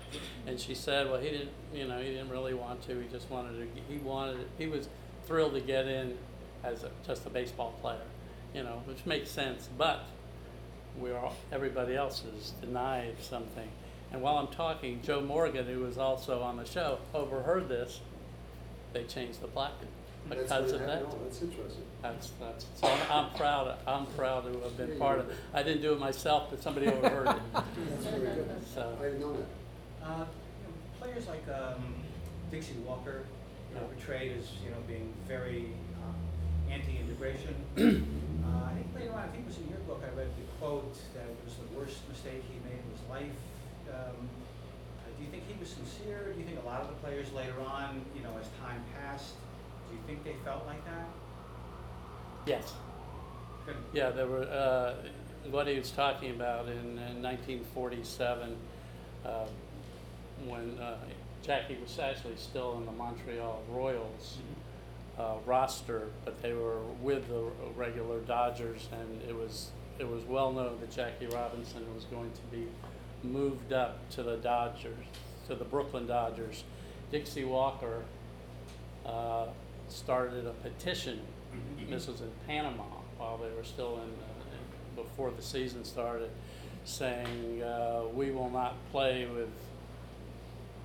[0.45, 3.31] And she said, well, he didn't, you know, he didn't really want to, he just
[3.31, 4.89] wanted to, he wanted, he was
[5.25, 6.19] thrilled to get in
[6.65, 8.01] as a, just a baseball player,
[8.53, 10.05] you know, which makes sense, but
[10.99, 11.17] we're,
[11.53, 13.69] everybody else is denied something.
[14.11, 18.01] And while I'm talking, Joe Morgan, who was also on the show, overheard this,
[18.93, 19.79] they changed the plaque
[20.29, 21.03] That's because of that.
[21.07, 21.85] Oh, that's interesting.
[22.03, 25.37] That's, that's, so I'm, I'm proud, I'm proud to have been part of it.
[25.53, 28.49] I didn't do it myself, but somebody overheard it, That's very good.
[28.73, 28.97] so.
[29.01, 30.07] I didn't know that.
[30.07, 31.95] Uh, you know, Players like um,
[32.51, 33.25] Dixie Walker,
[33.71, 35.71] you know, portrayed as, you know, being very
[36.05, 36.15] um,
[36.71, 37.55] anti-integration.
[38.49, 40.47] Uh, I think later on, I think it was in your book, I read the
[40.57, 43.37] quote that it was the worst mistake he made in his life.
[43.93, 46.33] Um, uh, Do you think he was sincere?
[46.33, 49.37] Do you think a lot of the players later on, you know, as time passed,
[49.37, 49.48] do you
[50.09, 51.07] think they felt like that?
[52.47, 52.73] Yes.
[53.93, 54.95] Yeah, there were, uh,
[55.51, 58.57] what he was talking about in, in nineteen forty-seven,
[59.27, 59.45] uh,
[60.47, 60.97] when, uh,
[61.43, 64.39] Jackie was actually still in the Montreal Royals,
[65.19, 67.45] uh, roster, but they were with the
[67.77, 72.57] regular Dodgers, and it was, it was well known that Jackie Robinson was going to
[72.57, 72.67] be
[73.23, 75.05] moved up to the Dodgers,
[75.49, 76.65] to the Brooklyn Dodgers.
[77.11, 78.03] Dixie Walker,
[79.05, 79.47] uh,
[79.91, 81.21] started a petition,
[81.91, 82.85] this was in Panama,
[83.17, 86.31] while they were still in, uh, before the season started,
[86.85, 89.49] saying, uh, we will not play with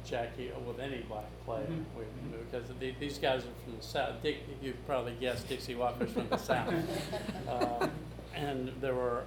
[0.05, 1.65] Jackie, or with any black player.
[1.65, 1.85] Mhm.
[1.97, 2.03] We-
[2.51, 6.27] Because the- these guys are from the South, Dick, you probably guessed Dixie Walker's from
[6.29, 6.73] the South.
[7.47, 7.87] Uh,
[8.35, 9.23] And there were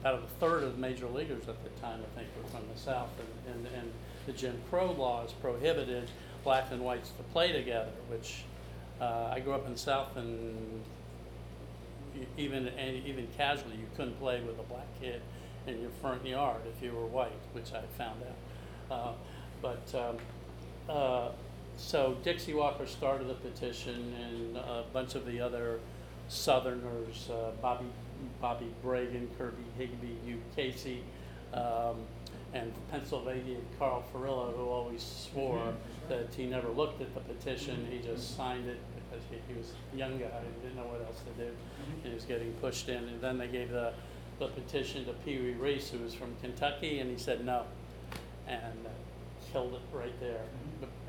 [0.00, 3.08] about a third of major leaguers at the time, I think, were from the South.
[3.48, 3.92] And, and, and
[4.26, 6.08] the Jim Crow laws prohibited
[6.44, 8.44] blacks and whites to play together, which,
[9.04, 10.82] uh, I grew up in the South and
[12.16, 15.20] e- even, and even casually, you couldn't play with a black kid
[15.66, 18.96] in your front yard if you were white, which I found out.
[18.96, 19.12] Uh,
[19.62, 20.16] But, um,
[20.94, 21.28] uh,
[21.78, 25.80] so Dixie Walker started the petition and a bunch of the other
[26.28, 27.86] Southerners, uh, Bobby,
[28.40, 31.02] Bobby Bragan, Kirby Higbe, Hugh Casey,
[31.54, 31.96] um,
[32.52, 35.72] and Pennsylvania, Carl Furillo, who always swore
[36.08, 38.78] that he never looked at the petition, he just signed it
[39.48, 41.50] he, was a young guy, and didn't know what else to do.
[42.02, 43.92] And he was getting pushed in, and then they gave the,
[44.38, 47.64] the petition to Pee Wee Reese, who was from Kentucky, and he said no.
[48.46, 48.90] And uh,
[49.52, 50.42] killed it right there.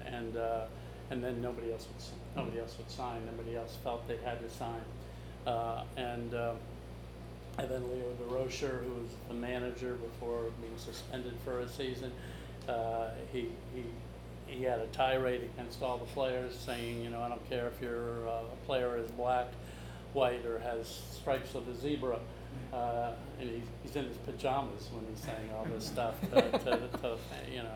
[0.06, 0.66] And, uh,
[1.10, 4.50] and then nobody else would, nobody else would sign, nobody else felt they had to
[4.50, 4.82] sign.
[5.46, 6.58] Uh, and, um,
[7.58, 12.12] and then Leo Durocher, who was the manager before being suspended for a season,
[12.68, 13.84] uh, he, he,
[14.56, 17.82] he had a tirade against all the players saying, you know, I don't care if
[17.82, 19.48] your uh, player is black,
[20.14, 22.20] white, or has stripes of a zebra.
[22.74, 26.88] Uh, and he's, he's in his pajamas when he's saying all this stuff to, to,
[27.02, 27.18] to,
[27.52, 27.76] you know.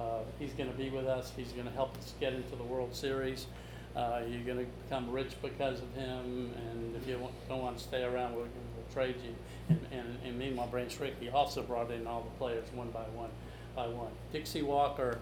[0.00, 1.32] Uh, he's going to be with us.
[1.36, 3.46] He's going to help us get into the World Series.
[3.94, 7.76] Uh, you're going to become rich because of him, and if you want, don't want
[7.76, 9.34] to stay around, we'll, we'll trade you.
[9.68, 13.30] And, and, and meanwhile, Branch Rickey also brought in all the players one by one
[13.76, 14.10] by one.
[14.32, 15.18] Dixie Walker,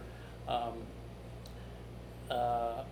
[0.51, 0.75] um,
[2.31, 2.83] uh,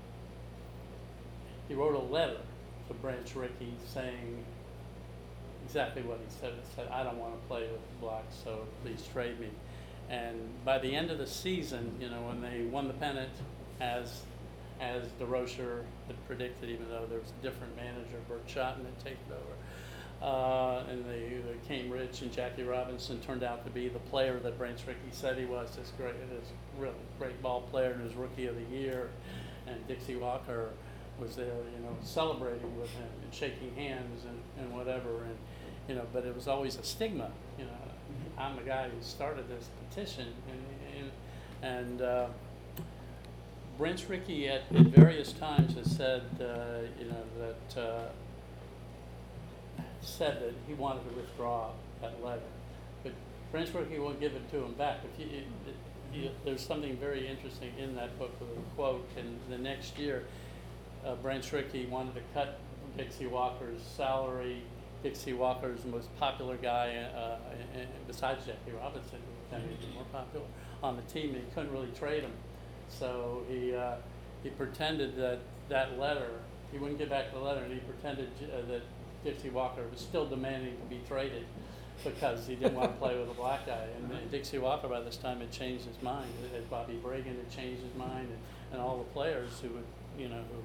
[1.69, 2.41] he wrote a letter
[2.89, 4.45] to Branch Rickey saying
[5.65, 6.53] exactly what he said.
[6.55, 9.49] He said, I don't want to play with the blacks, so please trade me.
[10.09, 13.33] And by the end of the season, you know, when they won the pennant,
[13.81, 14.23] as
[14.81, 19.19] as Durocher had predicted, even though there was a different manager, Burt Shotton had taken
[19.31, 19.55] over,
[20.23, 24.39] uh, and they, they came rich, and Jackie Robinson turned out to be the player
[24.41, 25.77] that Branch Rickey said he was.
[25.77, 26.49] This great, this
[26.79, 29.11] really great ball player, and his rookie of the year,
[29.67, 30.71] and Dixie Walker
[31.21, 35.37] was there, you know, celebrating with him and shaking hands and, and whatever, and,
[35.89, 37.71] you know, but it was always a stigma, you know.
[38.37, 41.11] I'm the guy who started this petition, and,
[41.63, 42.27] and, and uh,
[43.77, 48.09] Brent Rickey at, at various times has said, uh, you know, that, uh,
[50.01, 51.71] said that he wanted to withdraw
[52.01, 52.43] that letter.
[53.03, 53.13] But
[53.53, 54.99] Rickey won't give it to him back.
[55.05, 55.43] If you,
[56.13, 60.25] you, there's something very interesting in that book with a quote, and the next year,
[61.05, 62.59] uh, Branch Rickey wanted to cut
[62.97, 64.63] Dixie Walker's salary.
[65.03, 69.19] Dixie Walker's most popular guy, uh, and, and besides Jackie Robinson,
[69.51, 70.47] who was more popular
[70.83, 72.33] on the team, and he couldn't really trade him.
[72.89, 73.97] So he, uh,
[74.43, 75.39] he pretended that
[75.69, 76.31] that letter,
[76.73, 78.83] he wouldn't give back the letter, and he pretended uh, that
[79.29, 81.45] Dixie Walker was still demanding to be traded
[82.03, 83.85] because he didn't want to play with a black guy.
[83.99, 87.51] And then Dixie Walker by this time had changed his mind, as Bobby Bragan had
[87.51, 88.39] changed his mind, and,
[88.73, 89.85] and all the players who would,
[90.19, 90.63] you know, who,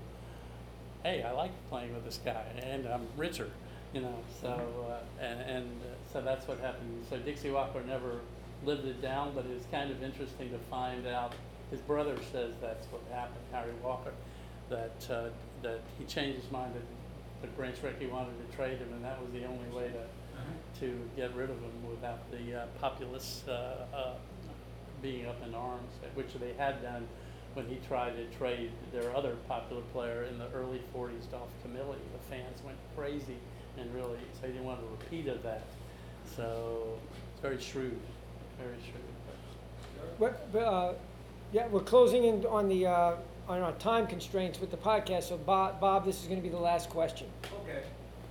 [1.04, 3.50] hey, I like playing with this guy, and I'm richer,
[3.94, 4.16] you know.
[4.42, 4.48] So
[4.90, 7.04] uh, and and uh, so that's what happened.
[7.10, 8.22] So Dixie Walker never
[8.64, 11.34] lived it down, but it's kind of interesting to find out.
[11.70, 14.14] His brother says that's what happened, Harry Walker,
[14.70, 15.30] that uh,
[15.64, 16.74] that he changed his mind
[17.44, 20.06] that, that Branch Rickey wanted to trade him, and that was the only way to
[20.80, 24.14] to get rid of him without the uh, populace uh, uh,
[25.02, 27.08] being up in arms, which they had done
[27.54, 31.98] when he tried to trade their other popular player in the early 40s, Dolph Camilli.
[32.12, 33.38] The fans went crazy
[33.78, 35.64] and really, so he didn't want a repeat of that.
[36.36, 36.98] So
[37.32, 38.00] it's very shrewd,
[38.58, 39.04] very shrewd.
[40.18, 40.94] What, but, uh,
[41.52, 43.16] yeah, we're closing in on the, uh,
[43.48, 46.58] on our time constraints with the podcast, so Bob, Bob, this is gonna be the
[46.58, 47.28] last question.
[47.64, 47.84] Okay,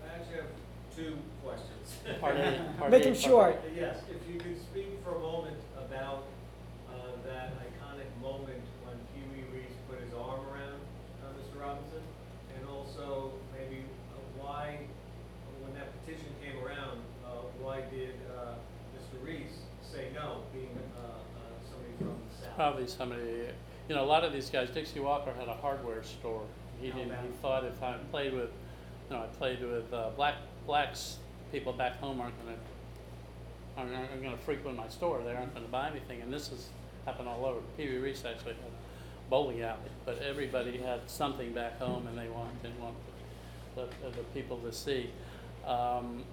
[0.04, 0.46] I actually have
[0.96, 2.18] two questions.
[2.20, 3.60] Part A, part Make A, him part- short.
[3.76, 6.24] Yes, if you could speak for a moment about
[6.88, 6.94] uh,
[7.26, 10.80] that iconic moment when Pee Wee Reese put his arm around
[11.22, 11.60] uh, Mr.
[11.60, 12.02] Robinson,
[12.56, 13.84] and also maybe
[14.16, 14.78] uh, why,
[15.62, 18.54] when that petition came around, uh, why did uh,
[18.96, 19.20] Mr.
[19.26, 22.56] Reese say no, being uh, uh, somebody from the South?
[22.56, 23.52] Probably somebody,
[23.88, 26.42] you know, a lot of these guys, Dixie Walker had a hardware store.
[26.80, 28.50] He didn't, he thought if I played with,
[29.10, 31.18] you know, I played with, uh, black, blacks,
[31.50, 32.56] people back home aren't gonna,
[33.76, 36.68] aren't, aren't gonna frequent my store, they aren't gonna buy anything, and this has
[37.04, 37.60] happened all over.
[37.78, 42.28] Wee Reese actually had a bowling alley, but everybody had something back home and they
[42.28, 42.94] want, didn't want
[43.74, 45.10] the, the, the people to see.
[45.66, 46.24] Um,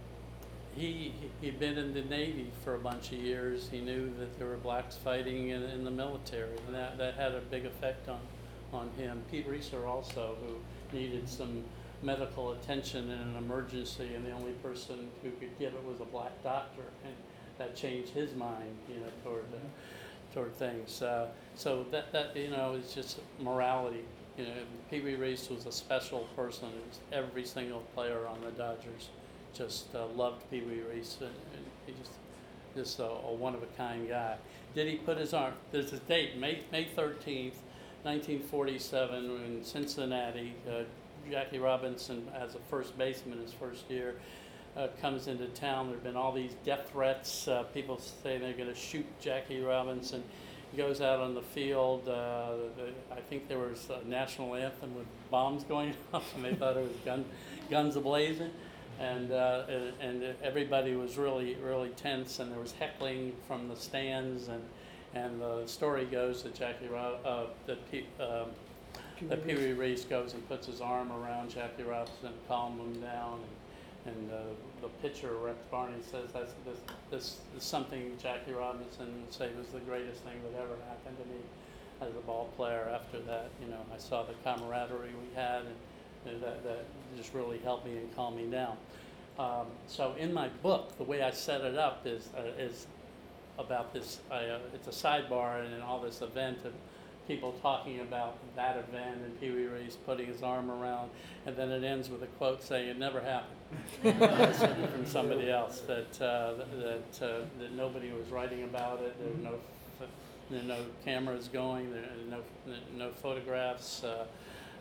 [0.75, 3.69] he, he'd been in the Navy for a bunch of years.
[3.71, 7.33] He knew that there were blacks fighting in, in the military, and that, that had
[7.33, 8.19] a big effect on,
[8.71, 9.21] on him.
[9.31, 11.63] Pete Reeser also, who needed some
[12.01, 16.05] medical attention in an emergency, and the only person who could give it was a
[16.05, 17.13] black doctor, and
[17.57, 21.01] that changed his mind, you know, toward, uh, toward things.
[21.01, 24.03] Uh, so that, that, you know, is just morality.
[24.37, 24.51] You know,
[24.89, 26.69] Pee Wee Reese was a special person.
[26.69, 29.09] It was every single player on the Dodgers
[29.53, 31.29] just uh, loved Pee Wee Reese, and,
[31.85, 32.11] he just
[32.75, 34.35] just a, a one of a kind guy.
[34.75, 35.53] Did he put his arm?
[35.71, 37.59] There's a date, May May thirteenth,
[38.05, 40.53] nineteen forty seven, in Cincinnati.
[40.67, 40.83] Uh,
[41.29, 44.15] Jackie Robinson, as a first baseman his first year,
[44.77, 45.87] uh, comes into town.
[45.87, 47.47] There have been all these death threats.
[47.47, 50.23] Uh, people say they're going to shoot Jackie Robinson.
[50.71, 52.07] He goes out on the field.
[52.07, 56.53] Uh, the, I think there was a national anthem with bombs going off, and they
[56.53, 57.25] thought it was gun,
[57.69, 58.51] guns ablazing
[58.99, 63.75] and, uh, and and everybody was really really tense, and there was heckling from the
[63.75, 64.61] stands, and
[65.15, 68.49] and the story goes that Jackie Ro- uh, that P- um,
[69.23, 73.39] that Pee Wee Reese goes and puts his arm around Jackie Robinson, calm him down,
[74.05, 74.35] and, and uh,
[74.81, 76.79] the pitcher Rex Barney says that's this
[77.09, 81.25] this is something Jackie Robinson would say was the greatest thing that ever happened to
[81.25, 81.41] me
[82.01, 82.89] as a ball player.
[82.93, 85.75] After that, you know, I saw the camaraderie we had, and,
[86.25, 86.85] and that that
[87.17, 88.77] just really helped me and calmed me down.
[89.37, 92.87] Um, so in my book, the way I set it up is uh, is
[93.57, 94.19] about this.
[94.31, 96.73] I, uh, it's a sidebar and in all this event of
[97.27, 101.11] people talking about that event and Pee Wee Reese putting his arm around,
[101.45, 106.21] and then it ends with a quote saying it never happened from somebody else that
[106.21, 109.15] uh, that uh, that nobody was writing about it.
[109.19, 109.59] There were no
[110.49, 111.91] there were no cameras going.
[111.91, 114.03] There were no no photographs.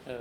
[0.06, 0.14] Uh, uh,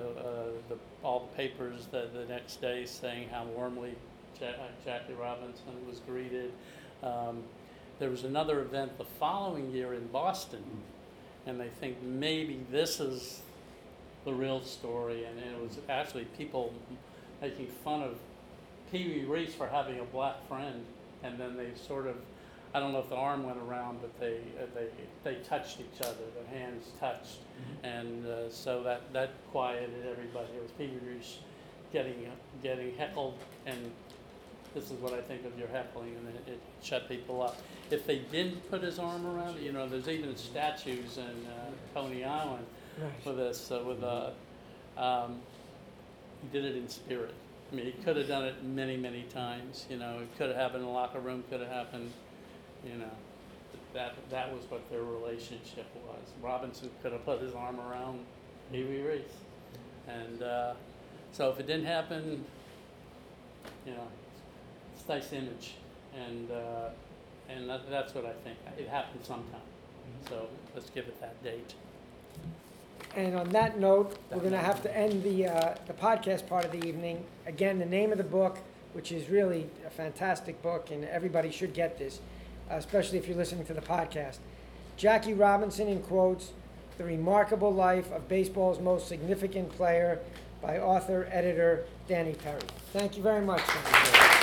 [0.69, 3.95] the, all the papers the, the next day saying how warmly
[4.41, 4.51] uh,
[4.83, 6.51] Jackie Robinson was greeted.
[7.03, 7.43] Um,
[7.99, 10.63] there was another event the following year in Boston,
[11.45, 13.41] and they think maybe this is
[14.25, 16.73] the real story, and it was actually people
[17.41, 18.17] making fun of
[18.91, 20.85] Pee Wee Reese for having a black friend,
[21.23, 22.15] and then they sort of,
[22.77, 24.85] I don't know if the arm went around, but they, uh, they,
[25.23, 27.39] they touched each other, their hands touched.
[27.81, 30.45] And uh, so that, that quieted everybody.
[30.55, 30.91] It was Pee
[31.91, 32.27] getting,
[32.61, 33.33] getting heckled,
[33.65, 33.79] and
[34.75, 37.57] this is what I think of your heckling, and it, it shut people up.
[37.89, 42.25] If they didn't put his arm around you know, there's even statues in uh, Coney
[42.25, 42.65] Island
[43.01, 43.11] Right.
[43.23, 44.31] for this, uh, with uh
[44.97, 45.39] um,
[46.41, 47.33] he did it in spirit.
[47.71, 50.55] I mean, he could have done it many, many times, you know, it could have
[50.57, 52.11] happened in the locker room, could have happened,
[52.85, 53.11] you know.
[53.93, 56.21] That, that was what their relationship was.
[56.41, 58.19] Robinson could have put his arm around
[58.71, 59.23] Pee Wee Reese.
[60.07, 60.73] And, uh,
[61.31, 62.43] so if it didn't happen,
[63.85, 64.07] you know,
[64.93, 65.75] it's a nice image.
[66.15, 66.89] And, uh,
[67.49, 68.57] and that, that's what I think.
[68.77, 69.61] It happened sometime.
[70.29, 71.73] So let's give it that date.
[73.15, 76.71] And on that note, we're gonna have to end the, uh, the podcast part of
[76.71, 77.25] the evening.
[77.47, 78.59] Again, the name of the book,
[78.93, 82.19] which is really a fantastic book, and everybody should get this,
[82.69, 84.37] especially if you're listening to the podcast.
[84.97, 86.53] Jackie Robinson in quotes,
[86.97, 90.19] The Remarkable Life of Baseball's Most Significant Player
[90.61, 92.61] by author, editor Danny Peary.
[92.93, 94.36] Thank you very much.